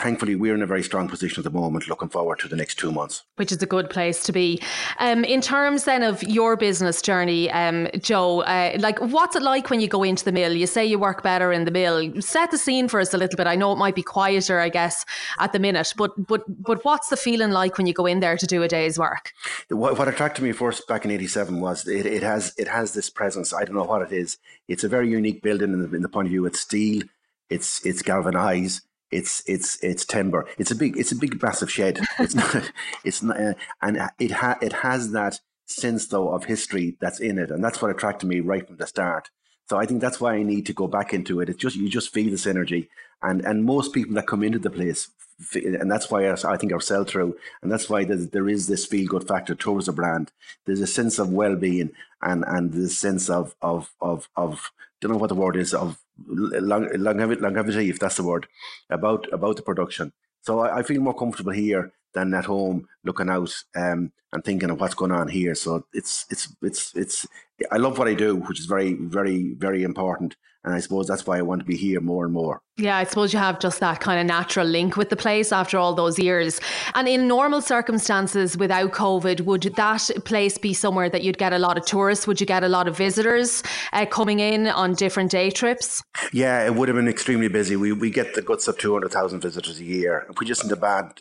thankfully 0.04 0.36
we're 0.36 0.54
in 0.54 0.62
a 0.62 0.66
very 0.66 0.84
strong 0.84 1.08
position 1.08 1.39
at 1.39 1.46
the 1.46 1.58
moment. 1.58 1.88
Looking 1.88 2.10
forward 2.10 2.39
to 2.39 2.50
the 2.50 2.58
next 2.58 2.75
two 2.75 2.92
months, 2.92 3.24
which 3.38 3.54
is 3.54 3.63
a 3.63 3.66
good 3.66 3.89
place 3.89 4.22
to 4.24 4.34
be. 4.34 4.62
Um, 5.00 5.24
in 5.24 5.39
terms 5.39 5.86
then 5.86 6.04
of 6.04 6.22
your 6.24 6.58
business 6.58 7.01
journey, 7.01 7.50
um, 7.51 7.88
Joe, 8.01 8.42
uh, 8.42 8.75
like 8.80 9.00
what's 9.00 9.38
it 9.38 9.44
like 9.44 9.70
when 9.70 9.80
you 9.80 9.88
go 9.88 10.04
into 10.04 10.25
the 10.25 10.34
mill? 10.34 10.51
You 10.51 10.68
say 10.68 10.86
you 10.86 11.00
work 11.00 11.24
better 11.24 11.54
in 11.54 11.63
the 11.63 11.72
mill. 11.72 12.22
Set 12.22 12.51
the 12.51 12.58
scene 12.58 12.89
for 12.89 13.00
us 13.00 13.13
a 13.13 13.18
little 13.18 13.38
bit. 13.38 13.48
I 13.48 13.56
know 13.56 13.72
it 13.72 13.78
might 13.78 13.96
be 13.96 14.04
quieter, 14.04 14.60
I 14.60 14.68
guess, 14.68 15.06
at 15.39 15.54
the 15.54 15.60
minute, 15.60 15.94
but 15.96 16.12
but 16.28 16.44
but 16.62 16.84
what's 16.84 17.08
the 17.08 17.18
feeling 17.18 17.51
like 17.51 17.78
when 17.78 17.88
you 17.88 17.94
go 17.94 18.08
in 18.08 18.20
there 18.20 18.36
to 18.36 18.46
do 18.46 18.62
a 18.62 18.68
day's 18.68 19.00
work? 19.00 19.32
What, 19.70 19.98
what 19.98 20.10
attracted 20.10 20.44
me 20.44 20.51
first 20.51 20.86
back 20.86 21.06
in 21.06 21.12
'87 21.12 21.62
was 21.62 21.88
it, 21.88 22.06
it 22.06 22.24
has 22.24 22.54
it 22.58 22.68
has 22.68 22.94
this 22.94 23.10
presence. 23.10 23.54
I 23.54 23.63
don't 23.63 23.75
know 23.75 23.86
what 23.86 24.01
it 24.01 24.12
is. 24.12 24.38
It's 24.68 24.84
a 24.84 24.89
very 24.89 25.10
unique 25.10 25.42
building 25.42 25.72
in 25.72 25.80
the, 25.80 25.96
in 25.96 26.01
the 26.01 26.10
point 26.10 26.28
of 26.28 26.32
view. 26.32 26.46
It's 26.46 26.60
steel 26.60 27.04
it's 27.50 27.86
it's 27.86 28.01
galvanized. 28.01 28.82
It's 29.12 29.44
it's 29.48 29.84
it's 29.84 30.06
timber. 30.06 30.46
It's 30.58 30.72
a 30.72 30.75
big 30.75 30.98
it's 30.98 31.12
a 31.12 31.15
big 31.15 31.41
massive 31.41 31.72
shed. 31.72 32.00
It's 32.20 32.36
not 32.36 32.72
it's 33.03 33.24
not 33.24 33.39
uh, 33.39 33.53
and 33.82 34.10
it 34.20 34.32
ha, 34.32 34.58
it 34.62 34.74
has 34.74 35.12
that 35.12 35.39
sense 35.65 36.08
though 36.08 36.29
of 36.29 36.46
history 36.46 36.96
that's 37.01 37.20
in 37.20 37.38
it, 37.38 37.51
and 37.51 37.63
that's 37.63 37.82
what 37.82 37.91
attracted 37.91 38.27
me 38.27 38.39
right 38.39 38.65
from 38.65 38.77
the 38.77 38.88
start. 38.88 39.29
So 39.68 39.77
I 39.77 39.86
think 39.86 40.01
that's 40.01 40.20
why 40.20 40.34
I 40.34 40.44
need 40.44 40.65
to 40.68 40.74
go 40.74 40.88
back 40.88 41.13
into 41.13 41.41
it. 41.41 41.50
It's 41.50 41.60
just 41.60 41.75
you 41.75 41.89
just 41.89 42.13
feel 42.13 42.29
this 42.29 42.48
energy, 42.48 42.89
and 43.22 43.41
and 43.41 43.65
most 43.65 43.94
people 43.94 44.13
that 44.15 44.27
come 44.27 44.44
into 44.44 44.60
the 44.60 44.70
place, 44.70 45.10
and 45.53 45.91
that's 45.91 46.12
why 46.12 46.29
I 46.32 46.58
think 46.58 46.72
our 46.72 46.82
sell 46.82 47.03
through, 47.03 47.36
and 47.62 47.72
that's 47.72 47.89
why 47.89 48.03
there 48.03 48.50
is 48.50 48.68
this 48.68 48.86
feel 48.86 49.08
good 49.08 49.27
factor 49.27 49.56
towards 49.56 49.88
the 49.88 49.91
brand. 49.91 50.32
There's 50.65 50.82
a 50.82 50.88
sense 50.88 51.17
of 51.17 51.30
well 51.30 51.56
being, 51.56 51.91
and 52.21 52.43
and 52.47 52.74
the 52.74 52.89
sense 52.89 53.30
of 53.30 53.56
of 53.62 53.91
of 54.02 54.30
of 54.36 54.71
don't 55.02 55.12
know 55.12 55.18
what 55.18 55.30
the 55.30 55.36
word 55.36 55.56
is 55.56 55.74
of 55.74 55.98
long, 56.28 56.90
longevity, 56.96 57.42
longevity, 57.42 57.90
if 57.90 58.00
that's 58.00 58.18
the 58.18 58.24
word, 58.24 58.48
about 58.90 59.32
about 59.32 59.56
the 59.56 59.62
production. 59.62 60.14
So 60.42 60.60
I, 60.60 60.80
I, 60.80 60.84
feel 60.84 61.02
more 61.02 61.14
comfortable 61.14 61.52
here 61.52 61.92
than 62.13 62.34
at 62.34 62.45
home, 62.45 62.88
looking 63.04 63.30
out 63.30 63.54
um, 63.76 64.12
and 64.32 64.43
thinking 64.43 64.69
of 64.69 64.80
what's 64.80 64.95
going 64.95 65.12
on 65.12 65.28
here. 65.28 65.56
So 65.56 65.86
it's 65.93 66.26
it's 66.30 66.56
it's 66.62 66.95
it's. 66.95 67.28
I 67.72 67.78
love 67.78 67.98
what 67.98 68.08
I 68.08 68.13
do, 68.13 68.38
which 68.38 68.60
is 68.60 68.65
very 68.65 68.93
very 68.93 69.54
very 69.54 69.84
important. 69.84 70.36
And 70.63 70.74
I 70.74 70.80
suppose 70.82 71.08
that's 71.08 71.26
why 71.26 71.38
I 71.38 71.41
want 71.41 71.62
to 71.62 71.65
be 71.65 71.78
here 71.78 72.02
more 72.02 72.26
and 72.26 72.34
more. 72.34 72.62
Yeah, 72.78 72.98
I 72.98 73.06
suppose 73.06 73.34
you 73.34 73.39
have 73.39 73.60
just 73.60 73.80
that 73.80 74.02
kind 74.02 74.19
of 74.19 74.26
natural 74.26 74.65
link 74.65 74.98
with 74.98 75.10
the 75.10 75.15
place 75.15 75.52
after 75.52 75.78
all 75.78 75.93
those 75.93 76.19
years. 76.19 76.60
And 76.95 77.08
in 77.08 77.28
normal 77.28 77.62
circumstances 77.62 78.58
without 78.58 78.91
COVID, 78.91 79.41
would 79.41 79.63
that 79.76 80.10
place 80.26 80.58
be 80.58 80.74
somewhere 80.74 81.10
that 81.10 81.24
you'd 81.24 81.38
get 81.38 81.54
a 81.54 81.60
lot 81.60 81.78
of 81.78 81.86
tourists? 81.86 82.28
Would 82.28 82.41
you 82.41 82.45
get 82.45 82.63
a 82.63 82.69
lot 82.69 82.88
of 82.88 82.98
visitors 82.98 83.63
uh, 83.93 84.06
coming 84.06 84.39
in 84.39 84.67
on 84.67 84.93
different 84.95 85.32
day 85.32 85.50
trips? 85.50 86.02
Yeah, 86.34 86.65
it 86.65 86.76
would 86.76 86.88
have 86.89 86.95
been 86.95 87.08
extremely 87.08 87.48
busy. 87.48 87.76
We, 87.76 87.93
we 87.93 88.10
get 88.10 88.34
the 88.34 88.41
guts 88.41 88.67
of 88.67 88.78
200,000 88.78 89.39
visitors 89.39 89.80
a 89.80 89.84
year. 89.84 90.26
If 90.30 90.39
we 90.39 90.45
just 90.45 90.63
in 90.63 90.69
the 90.69 90.78
bad, 90.78 91.19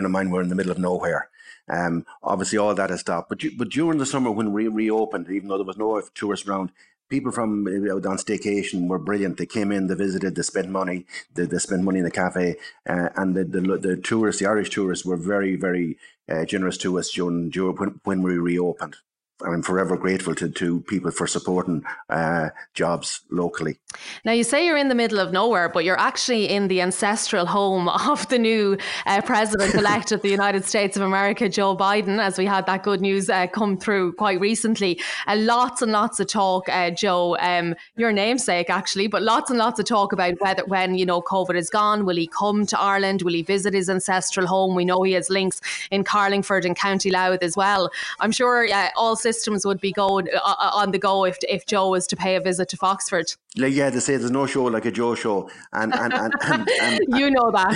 bearing 0.00 0.06
in 0.06 0.12
mind 0.12 0.32
we're 0.32 0.42
in 0.42 0.48
the 0.48 0.54
middle 0.54 0.72
of 0.72 0.78
nowhere. 0.78 1.28
Um, 1.68 2.04
obviously, 2.22 2.58
all 2.58 2.74
that 2.74 2.90
has 2.90 3.00
stopped. 3.00 3.28
But 3.28 3.42
but 3.56 3.68
during 3.68 3.98
the 3.98 4.06
summer 4.06 4.30
when 4.30 4.52
we 4.52 4.68
reopened, 4.68 5.28
even 5.30 5.48
though 5.48 5.58
there 5.58 5.66
was 5.66 5.78
no 5.78 6.00
tourists 6.14 6.48
around, 6.48 6.72
people 7.08 7.32
from 7.32 7.66
out 7.66 8.06
on 8.06 8.16
staycation 8.16 8.88
were 8.88 8.98
brilliant. 8.98 9.36
They 9.36 9.46
came 9.46 9.72
in, 9.72 9.86
they 9.86 9.94
visited, 9.94 10.34
they 10.34 10.42
spent 10.42 10.68
money, 10.68 11.06
they, 11.34 11.46
they 11.46 11.58
spent 11.58 11.82
money 11.82 11.98
in 11.98 12.04
the 12.04 12.10
cafe, 12.10 12.56
uh, 12.88 13.10
and 13.16 13.36
the, 13.36 13.44
the, 13.44 13.60
the 13.60 13.96
tourists, 13.96 14.40
the 14.40 14.48
Irish 14.48 14.70
tourists, 14.70 15.04
were 15.04 15.16
very 15.16 15.56
very 15.56 15.96
uh, 16.28 16.44
generous 16.44 16.78
to 16.78 16.98
us 16.98 17.10
during, 17.10 17.50
during 17.50 17.76
when, 17.76 18.00
when 18.04 18.22
we 18.22 18.38
reopened. 18.38 18.96
I'm 19.44 19.62
forever 19.62 19.96
grateful 19.96 20.34
to, 20.36 20.48
to 20.48 20.80
people 20.82 21.10
for 21.10 21.26
supporting 21.26 21.84
uh, 22.08 22.50
jobs 22.74 23.22
locally. 23.30 23.78
Now, 24.24 24.32
you 24.32 24.44
say 24.44 24.66
you're 24.66 24.76
in 24.76 24.88
the 24.88 24.94
middle 24.94 25.18
of 25.18 25.32
nowhere, 25.32 25.68
but 25.68 25.84
you're 25.84 25.98
actually 25.98 26.48
in 26.48 26.68
the 26.68 26.80
ancestral 26.80 27.46
home 27.46 27.88
of 28.08 28.28
the 28.28 28.38
new 28.38 28.76
uh, 29.06 29.22
president 29.22 29.74
elect 29.74 30.12
of 30.12 30.22
the 30.22 30.28
United 30.40 30.64
States 30.64 30.96
of 30.96 31.02
America, 31.02 31.48
Joe 31.48 31.76
Biden, 31.76 32.18
as 32.18 32.38
we 32.38 32.46
had 32.46 32.66
that 32.66 32.82
good 32.82 33.00
news 33.00 33.30
uh, 33.30 33.46
come 33.46 33.76
through 33.76 34.12
quite 34.14 34.40
recently. 34.40 35.00
Uh, 35.26 35.36
lots 35.36 35.82
and 35.82 35.92
lots 35.92 36.20
of 36.20 36.28
talk, 36.28 36.68
uh, 36.68 36.90
Joe, 36.90 37.36
um, 37.38 37.74
your 37.96 38.12
namesake 38.12 38.70
actually, 38.70 39.06
but 39.06 39.22
lots 39.22 39.50
and 39.50 39.58
lots 39.58 39.78
of 39.80 39.86
talk 39.86 40.12
about 40.12 40.34
whether 40.40 40.64
when, 40.66 40.96
you 40.96 41.06
know, 41.06 41.22
COVID 41.22 41.56
is 41.56 41.70
gone, 41.70 42.04
will 42.04 42.16
he 42.16 42.26
come 42.26 42.66
to 42.66 42.78
Ireland? 42.78 43.22
Will 43.22 43.32
he 43.32 43.42
visit 43.42 43.74
his 43.74 43.88
ancestral 43.88 44.46
home? 44.46 44.74
We 44.74 44.84
know 44.84 45.02
he 45.02 45.12
has 45.12 45.30
links 45.30 45.60
in 45.90 46.04
Carlingford 46.04 46.64
and 46.64 46.76
County 46.76 47.10
Louth 47.10 47.42
as 47.42 47.56
well. 47.56 47.90
I'm 48.20 48.32
sure 48.32 48.68
all 48.96 49.16
systems 49.30 49.64
would 49.66 49.80
be 49.80 49.92
going 49.92 50.28
uh, 50.34 50.40
uh, 50.44 50.70
on 50.74 50.90
the 50.90 50.98
go 50.98 51.24
if 51.24 51.36
if 51.48 51.66
Joe 51.66 51.90
was 51.90 52.06
to 52.08 52.16
pay 52.16 52.36
a 52.36 52.40
visit 52.40 52.68
to 52.70 52.76
Foxford. 52.76 53.36
Like, 53.56 53.74
yeah, 53.74 53.90
they 53.90 54.00
say 54.00 54.16
there's 54.16 54.30
no 54.30 54.46
show 54.46 54.64
like 54.64 54.86
a 54.86 54.90
Joe 54.90 55.14
show, 55.14 55.50
and 55.72 55.94
and 55.94 56.12
and, 56.12 56.34
and, 56.42 56.68
and 56.80 57.00
you 57.18 57.30
know 57.30 57.50
that. 57.50 57.74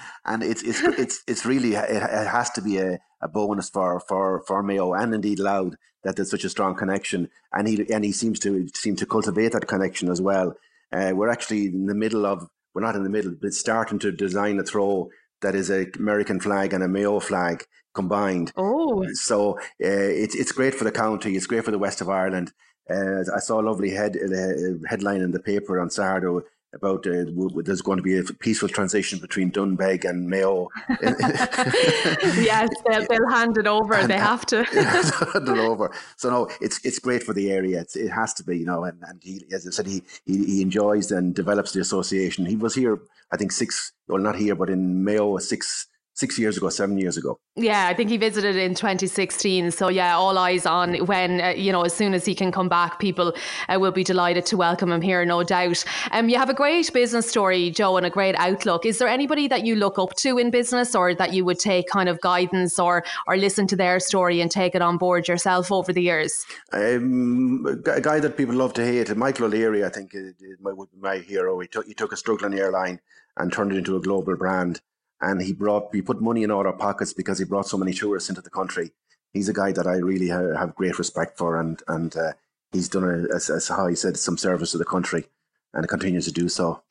and 0.24 0.42
it's 0.42 0.62
it's 0.62 0.82
it's 0.82 1.22
it's 1.26 1.44
really 1.46 1.74
it, 1.74 2.02
has 2.36 2.50
to 2.50 2.62
be 2.62 2.78
a, 2.78 2.98
a 3.20 3.28
bonus 3.28 3.70
for 3.70 4.00
for 4.00 4.42
for 4.46 4.62
Mayo 4.62 4.92
and 4.92 5.14
indeed 5.14 5.38
Louth 5.38 5.74
that 6.02 6.16
there's 6.16 6.30
such 6.30 6.44
a 6.44 6.48
strong 6.48 6.74
connection, 6.76 7.28
and 7.52 7.68
he 7.68 7.92
and 7.92 8.04
he 8.04 8.12
seems 8.12 8.38
to 8.40 8.68
seem 8.74 8.96
to 8.96 9.06
cultivate 9.06 9.52
that 9.52 9.68
connection 9.68 10.08
as 10.10 10.20
well. 10.20 10.54
Uh, 10.92 11.12
we're 11.14 11.28
actually 11.28 11.66
in 11.66 11.86
the 11.86 11.94
middle 11.94 12.26
of 12.26 12.48
we're 12.74 12.82
not 12.82 12.96
in 12.96 13.04
the 13.04 13.10
middle, 13.10 13.34
but 13.40 13.52
starting 13.52 13.98
to 14.00 14.12
design 14.12 14.58
a 14.58 14.62
throw 14.62 15.10
that 15.42 15.54
is 15.54 15.70
a 15.70 15.86
American 15.98 16.40
flag 16.40 16.72
and 16.72 16.82
a 16.82 16.88
Mayo 16.88 17.20
flag 17.20 17.64
combined. 17.94 18.52
Oh, 18.56 19.04
so 19.12 19.58
uh, 19.58 20.10
it's 20.24 20.34
it's 20.34 20.52
great 20.52 20.74
for 20.74 20.84
the 20.84 20.92
county. 20.92 21.36
It's 21.36 21.46
great 21.46 21.64
for 21.64 21.70
the 21.70 21.78
west 21.78 22.00
of 22.00 22.08
Ireland. 22.08 22.52
Uh, 22.88 23.20
I 23.34 23.38
saw 23.38 23.60
a 23.60 23.62
lovely 23.62 23.90
head 23.90 24.16
uh, 24.16 24.88
headline 24.88 25.20
in 25.20 25.30
the 25.30 25.40
paper 25.40 25.80
on 25.80 25.90
Saturday 25.90 26.46
about 26.72 27.04
uh, 27.06 27.24
there's 27.64 27.82
going 27.82 27.96
to 27.96 28.02
be 28.02 28.16
a 28.16 28.22
peaceful 28.22 28.68
transition 28.68 29.18
between 29.18 29.50
Doonbeg 29.50 30.08
and 30.08 30.28
Mayo. 30.28 30.68
yes, 31.00 32.68
they'll, 32.86 33.06
they'll, 33.08 33.28
hand 33.28 33.58
it 33.58 33.66
over. 33.66 33.94
And, 33.94 34.08
they 34.08 34.18
have 34.18 34.46
to 34.46 34.62
hand 35.32 35.48
it 35.48 35.58
over. 35.58 35.92
So 36.16 36.30
no, 36.30 36.48
it's 36.60 36.84
it's 36.84 36.98
great 36.98 37.22
for 37.24 37.34
the 37.34 37.50
area. 37.50 37.80
It's, 37.80 37.96
it 37.96 38.10
has 38.10 38.34
to 38.34 38.44
be, 38.44 38.58
you 38.58 38.66
know. 38.66 38.84
And, 38.84 39.02
and 39.02 39.20
he, 39.22 39.44
as 39.52 39.66
I 39.66 39.70
said, 39.70 39.86
he, 39.86 40.02
he 40.24 40.44
he 40.44 40.62
enjoys 40.62 41.10
and 41.10 41.34
develops 41.34 41.72
the 41.72 41.80
association. 41.80 42.46
He 42.46 42.56
was 42.56 42.74
here, 42.74 43.00
I 43.32 43.36
think, 43.36 43.52
six. 43.52 43.92
Well, 44.06 44.22
not 44.22 44.36
here, 44.36 44.54
but 44.54 44.70
in 44.70 45.04
Mayo 45.04 45.38
six 45.38 45.86
six 46.20 46.38
years 46.38 46.56
ago, 46.58 46.68
seven 46.68 46.98
years 46.98 47.16
ago. 47.16 47.40
Yeah, 47.56 47.88
I 47.88 47.94
think 47.94 48.10
he 48.10 48.18
visited 48.18 48.54
in 48.54 48.74
2016. 48.74 49.70
So 49.70 49.88
yeah, 49.88 50.14
all 50.14 50.36
eyes 50.38 50.66
on 50.66 50.94
when 51.06 51.40
uh, 51.40 51.48
you 51.48 51.72
know 51.72 51.82
as 51.82 51.94
soon 51.94 52.12
as 52.14 52.24
he 52.24 52.34
can 52.34 52.52
come 52.52 52.68
back, 52.68 53.00
people 53.00 53.34
uh, 53.68 53.78
will 53.80 53.90
be 53.90 54.04
delighted 54.04 54.44
to 54.46 54.56
welcome 54.56 54.92
him 54.92 55.00
here, 55.00 55.24
no 55.24 55.42
doubt. 55.42 55.82
Um, 56.12 56.28
you 56.28 56.38
have 56.38 56.50
a 56.50 56.54
great 56.54 56.92
business 56.92 57.28
story, 57.28 57.70
Joe, 57.70 57.96
and 57.96 58.06
a 58.06 58.10
great 58.10 58.36
outlook. 58.36 58.84
Is 58.84 58.98
there 58.98 59.08
anybody 59.08 59.48
that 59.48 59.64
you 59.64 59.74
look 59.74 59.98
up 59.98 60.14
to 60.16 60.38
in 60.38 60.50
business, 60.50 60.94
or 60.94 61.14
that 61.14 61.32
you 61.32 61.44
would 61.46 61.58
take 61.58 61.88
kind 61.88 62.08
of 62.08 62.20
guidance 62.20 62.78
or 62.78 63.02
or 63.26 63.36
listen 63.36 63.66
to 63.68 63.76
their 63.76 63.98
story 63.98 64.40
and 64.40 64.50
take 64.50 64.74
it 64.74 64.82
on 64.82 64.98
board 64.98 65.26
yourself 65.26 65.72
over 65.72 65.92
the 65.92 66.02
years? 66.02 66.44
Um, 66.72 67.66
a 67.86 68.00
guy 68.00 68.20
that 68.20 68.36
people 68.36 68.54
love 68.54 68.74
to 68.74 68.84
hate, 68.84 69.16
Michael 69.16 69.46
O'Leary, 69.46 69.84
I 69.84 69.88
think, 69.88 70.10
is 70.14 70.34
my, 70.60 70.72
my 71.00 71.18
hero. 71.18 71.58
He 71.60 71.68
took 71.68 71.86
he 71.86 71.94
took 71.94 72.12
a 72.12 72.16
struggling 72.16 72.58
airline 72.58 73.00
and 73.36 73.52
turned 73.52 73.72
it 73.72 73.78
into 73.78 73.96
a 73.96 74.00
global 74.00 74.36
brand 74.36 74.80
and 75.20 75.42
he 75.42 75.52
brought 75.52 75.94
he 75.94 76.02
put 76.02 76.20
money 76.20 76.42
in 76.42 76.50
all 76.50 76.66
our 76.66 76.72
pockets 76.72 77.12
because 77.12 77.38
he 77.38 77.44
brought 77.44 77.66
so 77.66 77.78
many 77.78 77.92
tourists 77.92 78.28
into 78.28 78.42
the 78.42 78.50
country. 78.50 78.92
He's 79.32 79.48
a 79.48 79.54
guy 79.54 79.72
that 79.72 79.86
I 79.86 79.96
really 79.96 80.28
have 80.28 80.74
great 80.74 80.98
respect 80.98 81.38
for, 81.38 81.58
and 81.58 81.82
and 81.88 82.16
uh, 82.16 82.32
he's 82.72 82.88
done 82.88 83.04
a, 83.04 83.34
as, 83.34 83.50
as 83.50 83.68
how 83.68 83.86
he 83.86 83.96
said 83.96 84.16
some 84.16 84.38
service 84.38 84.72
to 84.72 84.78
the 84.78 84.84
country 84.84 85.26
and 85.72 85.84
it 85.84 85.88
continues 85.88 86.24
to 86.24 86.32
do 86.32 86.48
so. 86.48 86.82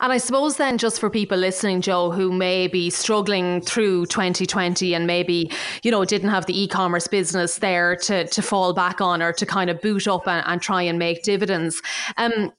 And 0.00 0.12
I 0.12 0.18
suppose 0.18 0.58
then, 0.58 0.78
just 0.78 1.00
for 1.00 1.10
people 1.10 1.36
listening, 1.36 1.80
Joe, 1.80 2.12
who 2.12 2.32
may 2.32 2.68
be 2.68 2.88
struggling 2.88 3.60
through 3.62 4.06
2020 4.06 4.94
and 4.94 5.08
maybe, 5.08 5.50
you 5.82 5.90
know, 5.90 6.04
didn't 6.04 6.30
have 6.30 6.46
the 6.46 6.58
e 6.58 6.68
commerce 6.68 7.08
business 7.08 7.58
there 7.58 7.96
to, 7.96 8.28
to 8.28 8.42
fall 8.42 8.72
back 8.72 9.00
on 9.00 9.22
or 9.22 9.32
to 9.32 9.44
kind 9.44 9.70
of 9.70 9.80
boot 9.80 10.06
up 10.06 10.28
and, 10.28 10.46
and 10.46 10.62
try 10.62 10.82
and 10.82 11.00
make 11.00 11.24
dividends. 11.24 11.82
Um, 12.16 12.52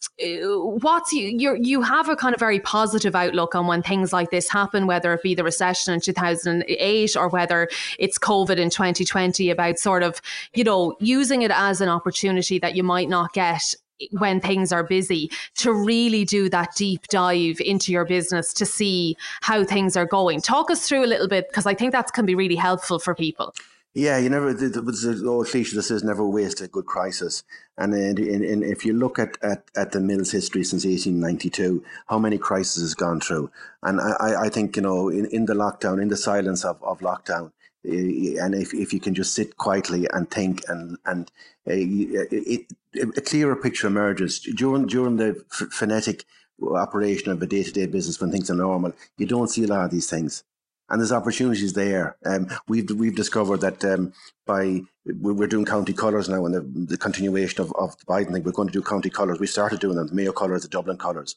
what's 0.81 1.13
you, 1.13 1.27
you 1.29 1.57
you 1.61 1.81
have 1.81 2.09
a 2.09 2.15
kind 2.15 2.33
of 2.33 2.39
very 2.39 2.59
positive 2.59 3.15
outlook 3.15 3.55
on 3.55 3.67
when 3.67 3.81
things 3.81 4.11
like 4.11 4.31
this 4.31 4.49
happen, 4.49 4.85
whether 4.85 5.13
it 5.13 5.23
be 5.23 5.33
the 5.33 5.45
recession 5.45 5.93
in 5.93 6.01
2008 6.01 7.15
or 7.15 7.29
whether 7.29 7.69
it's 7.97 8.19
COVID 8.19 8.57
in 8.57 8.69
2020, 8.69 9.49
about 9.49 9.79
sort 9.79 10.03
of, 10.03 10.21
you 10.53 10.65
know, 10.65 10.97
using 10.99 11.41
it 11.41 11.51
as 11.51 11.79
an 11.79 11.87
opportunity 11.87 12.59
that 12.59 12.75
you 12.75 12.83
might 12.83 13.07
not 13.07 13.31
get 13.31 13.75
when 14.11 14.39
things 14.39 14.71
are 14.71 14.83
busy 14.83 15.31
to 15.55 15.73
really 15.73 16.25
do 16.25 16.49
that 16.49 16.75
deep 16.75 17.07
dive 17.07 17.59
into 17.59 17.91
your 17.91 18.05
business 18.05 18.53
to 18.53 18.65
see 18.65 19.15
how 19.41 19.63
things 19.63 19.95
are 19.97 20.05
going. 20.05 20.41
Talk 20.41 20.71
us 20.71 20.87
through 20.87 21.03
a 21.03 21.07
little 21.07 21.27
bit 21.27 21.47
because 21.49 21.65
I 21.65 21.73
think 21.73 21.91
that 21.91 22.13
can 22.13 22.25
be 22.25 22.35
really 22.35 22.55
helpful 22.55 22.99
for 22.99 23.15
people. 23.15 23.53
Yeah, 23.95 24.19
you 24.19 24.29
never. 24.29 24.53
There's 24.53 25.03
an 25.03 25.27
old 25.27 25.47
cliche 25.47 25.75
that 25.75 25.83
says 25.83 26.03
"never 26.03 26.25
waste 26.25 26.61
a 26.61 26.67
good 26.67 26.85
crisis." 26.85 27.43
And, 27.77 27.93
and, 27.93 28.63
if 28.63 28.85
you 28.85 28.93
look 28.93 29.17
at, 29.17 29.37
at, 29.41 29.63
at 29.75 29.93
the 29.93 30.01
mill's 30.01 30.31
history 30.31 30.63
since 30.63 30.85
1892, 30.85 31.83
how 32.07 32.19
many 32.19 32.37
crises 32.37 32.83
has 32.83 32.93
gone 32.93 33.19
through? 33.21 33.49
And 33.81 34.01
I, 34.01 34.43
I 34.43 34.49
think 34.49 34.75
you 34.75 34.81
know, 34.81 35.07
in, 35.07 35.25
in 35.27 35.45
the 35.45 35.53
lockdown, 35.53 36.01
in 36.01 36.09
the 36.09 36.17
silence 36.17 36.65
of, 36.65 36.83
of 36.83 36.99
lockdown, 36.99 37.51
and 37.83 38.55
if, 38.55 38.73
if 38.73 38.93
you 38.93 38.99
can 38.99 39.15
just 39.15 39.33
sit 39.33 39.57
quietly 39.57 40.07
and 40.11 40.29
think 40.29 40.63
and 40.67 40.97
and 41.05 41.31
uh, 41.67 41.73
it, 41.73 42.65
a 42.93 43.21
clearer 43.21 43.55
picture 43.55 43.87
emerges. 43.87 44.39
During 44.39 44.87
during 44.87 45.17
the 45.17 45.43
phonetic 45.49 46.25
operation 46.61 47.31
of 47.31 47.41
a 47.41 47.47
day-to-day 47.47 47.85
business 47.85 48.19
when 48.19 48.31
things 48.31 48.51
are 48.51 48.55
normal 48.55 48.91
you 49.17 49.25
don't 49.25 49.47
see 49.47 49.63
a 49.63 49.67
lot 49.67 49.85
of 49.85 49.91
these 49.91 50.09
things. 50.09 50.43
And 50.89 50.99
there's 50.99 51.11
opportunities 51.11 51.73
there. 51.73 52.17
Um, 52.25 52.47
we've 52.67 52.89
we've 52.91 53.15
discovered 53.15 53.61
that 53.61 53.85
um, 53.85 54.11
by 54.45 54.81
we're 55.05 55.47
doing 55.47 55.65
county 55.65 55.93
colours 55.93 56.27
now 56.27 56.45
and 56.45 56.53
the, 56.53 56.61
the 56.61 56.97
continuation 56.97 57.61
of, 57.61 57.71
of 57.77 57.97
the 57.97 58.05
Biden 58.05 58.33
thing. 58.33 58.43
We're 58.43 58.51
going 58.51 58.67
to 58.67 58.73
do 58.73 58.81
county 58.81 59.09
colours. 59.09 59.39
We 59.39 59.47
started 59.47 59.79
doing 59.79 59.95
them 59.95 60.07
the 60.07 60.15
Mayo 60.15 60.31
colours 60.31 60.63
the 60.63 60.67
Dublin 60.67 60.97
colours. 60.97 61.35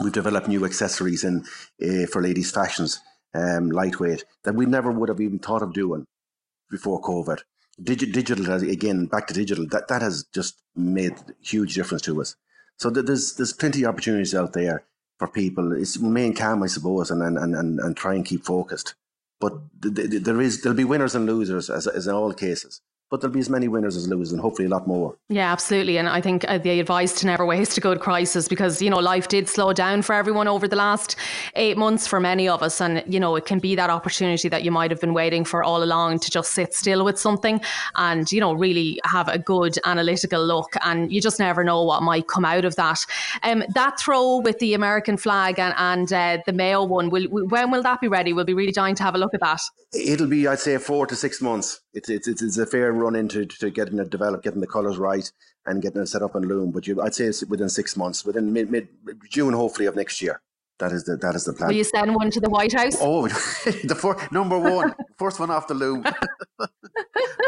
We've 0.00 0.12
developed 0.12 0.48
new 0.48 0.64
accessories 0.64 1.24
in 1.24 1.44
uh, 1.82 2.06
for 2.06 2.22
ladies 2.22 2.50
fashions 2.50 3.00
um, 3.34 3.70
lightweight 3.70 4.24
that 4.44 4.54
we 4.54 4.66
never 4.66 4.90
would 4.90 5.08
have 5.08 5.20
even 5.20 5.38
thought 5.38 5.62
of 5.62 5.72
doing 5.72 6.06
before 6.70 7.00
COVID. 7.00 7.40
Digi- 7.80 8.12
digital, 8.12 8.52
again, 8.68 9.06
back 9.06 9.26
to 9.28 9.34
digital, 9.34 9.66
that, 9.68 9.88
that 9.88 10.02
has 10.02 10.24
just 10.34 10.62
made 10.76 11.14
huge 11.40 11.74
difference 11.74 12.02
to 12.02 12.20
us. 12.20 12.36
So 12.76 12.90
there's 12.90 13.34
there's 13.34 13.52
plenty 13.52 13.82
of 13.82 13.90
opportunities 13.90 14.34
out 14.34 14.54
there 14.54 14.84
for 15.18 15.28
people. 15.28 15.72
It's 15.72 15.98
remain 15.98 16.34
calm, 16.34 16.62
I 16.62 16.66
suppose, 16.66 17.10
and 17.10 17.22
and, 17.22 17.36
and, 17.38 17.78
and 17.78 17.96
try 17.96 18.14
and 18.14 18.24
keep 18.24 18.44
focused. 18.44 18.94
But 19.38 19.54
there 19.80 20.40
is 20.40 20.62
there'll 20.62 20.76
be 20.76 20.84
winners 20.84 21.14
and 21.14 21.26
losers 21.26 21.68
as, 21.68 21.86
as 21.86 22.06
in 22.06 22.14
all 22.14 22.32
cases 22.32 22.80
but 23.10 23.20
there'll 23.20 23.34
be 23.34 23.40
as 23.40 23.50
many 23.50 23.66
winners 23.68 23.96
as 23.96 24.08
losers 24.08 24.32
and 24.32 24.40
hopefully 24.40 24.66
a 24.66 24.70
lot 24.70 24.86
more. 24.86 25.16
Yeah, 25.28 25.50
absolutely. 25.52 25.98
And 25.98 26.08
I 26.08 26.20
think 26.20 26.44
uh, 26.48 26.58
the 26.58 26.78
advice 26.78 27.12
to 27.20 27.26
never 27.26 27.44
waste 27.44 27.76
a 27.76 27.80
good 27.80 28.00
crisis 28.00 28.46
because, 28.46 28.80
you 28.80 28.88
know, 28.88 28.98
life 28.98 29.28
did 29.28 29.48
slow 29.48 29.72
down 29.72 30.02
for 30.02 30.14
everyone 30.14 30.46
over 30.46 30.68
the 30.68 30.76
last 30.76 31.16
eight 31.56 31.76
months 31.76 32.06
for 32.06 32.20
many 32.20 32.48
of 32.48 32.62
us. 32.62 32.80
And, 32.80 33.02
you 33.12 33.18
know, 33.18 33.34
it 33.34 33.46
can 33.46 33.58
be 33.58 33.74
that 33.74 33.90
opportunity 33.90 34.48
that 34.48 34.62
you 34.62 34.70
might 34.70 34.90
have 34.92 35.00
been 35.00 35.12
waiting 35.12 35.44
for 35.44 35.64
all 35.64 35.82
along 35.82 36.20
to 36.20 36.30
just 36.30 36.52
sit 36.52 36.72
still 36.72 37.04
with 37.04 37.18
something 37.18 37.60
and, 37.96 38.30
you 38.30 38.40
know, 38.40 38.52
really 38.52 39.00
have 39.04 39.28
a 39.28 39.38
good 39.38 39.76
analytical 39.84 40.44
look. 40.44 40.72
And 40.84 41.12
you 41.12 41.20
just 41.20 41.40
never 41.40 41.64
know 41.64 41.82
what 41.82 42.02
might 42.02 42.28
come 42.28 42.44
out 42.44 42.64
of 42.64 42.76
that. 42.76 43.04
Um, 43.42 43.64
that 43.74 43.98
throw 43.98 44.38
with 44.38 44.60
the 44.60 44.74
American 44.74 45.16
flag 45.16 45.58
and, 45.58 45.74
and 45.76 46.12
uh, 46.12 46.38
the 46.46 46.52
Mayo 46.52 46.84
one, 46.84 47.10
will, 47.10 47.26
when 47.28 47.72
will 47.72 47.82
that 47.82 48.00
be 48.00 48.08
ready? 48.08 48.32
We'll 48.32 48.44
be 48.44 48.54
really 48.54 48.72
dying 48.72 48.94
to 48.94 49.02
have 49.02 49.16
a 49.16 49.18
look 49.18 49.34
at 49.34 49.40
that. 49.40 49.60
It'll 49.92 50.28
be, 50.28 50.46
I'd 50.46 50.60
say, 50.60 50.78
four 50.78 51.06
to 51.08 51.16
six 51.16 51.42
months. 51.42 51.80
It's, 51.92 52.08
it's, 52.08 52.28
it's 52.28 52.56
a 52.56 52.66
fair 52.66 52.92
run 52.92 53.16
into 53.16 53.46
to 53.46 53.70
getting 53.70 53.98
it 53.98 54.10
developed, 54.10 54.44
getting 54.44 54.60
the 54.60 54.66
colours 54.66 54.96
right, 54.96 55.30
and 55.66 55.82
getting 55.82 56.02
it 56.02 56.06
set 56.06 56.22
up 56.22 56.34
and 56.34 56.46
loom. 56.46 56.70
But 56.70 56.86
you, 56.86 57.00
I'd 57.02 57.14
say 57.14 57.24
it's 57.24 57.44
within 57.44 57.68
six 57.68 57.96
months, 57.96 58.24
within 58.24 58.52
mid, 58.52 58.70
mid 58.70 58.88
June, 59.28 59.54
hopefully 59.54 59.86
of 59.86 59.96
next 59.96 60.22
year. 60.22 60.40
That 60.78 60.92
is 60.92 61.04
the 61.04 61.16
that 61.16 61.34
is 61.34 61.44
the 61.44 61.52
plan. 61.52 61.68
Will 61.68 61.76
you 61.76 61.84
send 61.84 62.14
one 62.14 62.30
to 62.30 62.40
the 62.40 62.48
White 62.48 62.72
House? 62.72 62.96
Oh, 63.00 63.28
the 63.84 63.94
four, 63.94 64.16
number 64.32 64.58
one, 64.58 64.94
first 65.18 65.38
one 65.38 65.50
off 65.50 65.66
the 65.66 65.74
loom. 65.74 66.04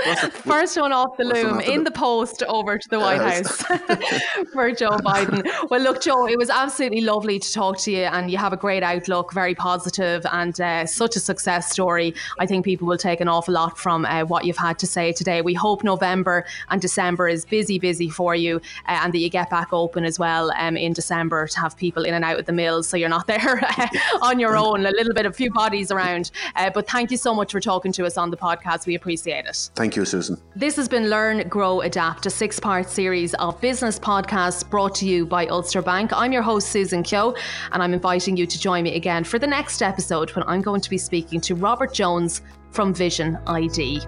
first, 0.31 0.79
one 0.79 0.93
off 0.93 1.17
the 1.17 1.25
loom 1.25 1.59
the 1.59 1.71
in 1.71 1.85
the 1.85 1.91
post 1.91 2.43
over 2.45 2.79
to 2.79 2.89
the 2.89 2.99
White 2.99 3.21
House 3.21 3.63
for 4.53 4.71
Joe 4.73 4.97
Biden. 4.99 5.43
Well, 5.71 5.81
look, 5.81 6.03
Joe, 6.03 6.27
it 6.27 6.39
was 6.39 6.51
absolutely 6.51 7.03
lovely 7.03 7.39
to 7.39 7.53
talk 7.53 7.79
to 7.81 7.91
you, 7.91 8.05
and 8.05 8.31
you 8.31 8.39
have 8.39 8.53
a 8.53 8.57
great 8.57 8.83
outlook, 8.83 9.33
very 9.33 9.55
positive, 9.55 10.25
and 10.33 10.59
uh, 10.61 10.87
such 10.87 11.17
a 11.17 11.21
success 11.21 11.71
story. 11.71 12.15
I 12.39 12.47
think 12.47 12.65
people 12.65 12.87
will 12.87 12.99
take 12.99 13.21
an 13.21 13.29
awful 13.29 13.55
lot 13.55 13.79
from 13.79 14.05
uh, 14.05 14.25
what 14.25 14.45
you've 14.45 14.57
had 14.57 14.79
to 14.81 14.87
say 14.87 15.13
today. 15.13 15.43
We 15.43 15.55
hope 15.55 15.85
November 15.85 16.45
and 16.71 16.81
December 16.81 17.29
is 17.29 17.45
busy, 17.45 17.79
busy 17.79 18.09
for 18.09 18.35
you, 18.35 18.57
uh, 18.87 19.01
and 19.03 19.13
that 19.13 19.19
you 19.19 19.29
get 19.29 19.51
back 19.51 19.73
open 19.73 20.05
as 20.05 20.19
well 20.19 20.53
um, 20.57 20.77
in 20.77 20.93
December 20.93 21.47
to 21.47 21.61
have 21.61 21.77
people 21.77 22.05
in 22.05 22.15
and 22.15 22.25
out 22.25 22.39
of 22.39 22.47
the 22.47 22.53
mills, 22.53 22.89
so 22.89 22.97
you're 22.97 23.09
not 23.09 23.27
there 23.27 23.61
on 24.23 24.39
your 24.39 24.57
own, 24.57 24.87
a 24.87 24.91
little 24.91 25.15
bit, 25.15 25.27
a 25.27 25.33
few 25.33 25.51
bodies 25.51 25.91
around. 25.91 26.31
Uh, 26.57 26.71
but 26.71 26.89
thank 26.89 27.11
you 27.11 27.17
so 27.17 27.35
much 27.35 27.53
for 27.53 27.61
talking 27.61 27.93
to 27.93 28.07
us 28.07 28.17
on 28.17 28.31
the 28.31 28.37
podcast. 28.37 28.87
We 28.87 28.95
appreciate 28.95 29.47
it. 29.47 29.71
Thank 29.75 29.92
you, 29.97 30.05
Susan. 30.05 30.37
This 30.57 30.77
has 30.77 30.89
been 30.89 31.09
Learn, 31.09 31.49
Grow, 31.49 31.81
Adapt, 31.81 32.27
a 32.27 32.31
six 32.31 32.59
part 32.61 32.89
series 32.89 33.35
of 33.35 33.61
business 33.61 33.99
podcasts 33.99 34.69
brought 34.69 34.95
to 34.97 35.07
you 35.07 35.27
by 35.27 35.47
Ulster 35.47 35.83
Bank. 35.83 36.13
I'm 36.13 36.33
your 36.33 36.43
host, 36.43 36.69
Susan 36.69 37.03
Keogh, 37.03 37.35
and 37.73 37.83
I'm 37.83 37.95
inviting 37.95 38.37
you 38.37 38.47
to 38.47 38.59
join 38.59 38.85
me 38.85 38.97
again 38.97 39.25
for 39.25 39.39
the 39.39 39.47
next 39.47 39.83
episode 39.83 40.31
when 40.37 40.45
I'm 40.47 40.63
going 40.63 40.81
to 40.81 40.91
be 40.91 40.99
speaking 40.99 41.41
to 41.43 41.55
Robert 41.55 41.93
Jones 41.93 42.43
from 42.71 42.95
Vision 42.95 43.39
ID. 43.47 44.01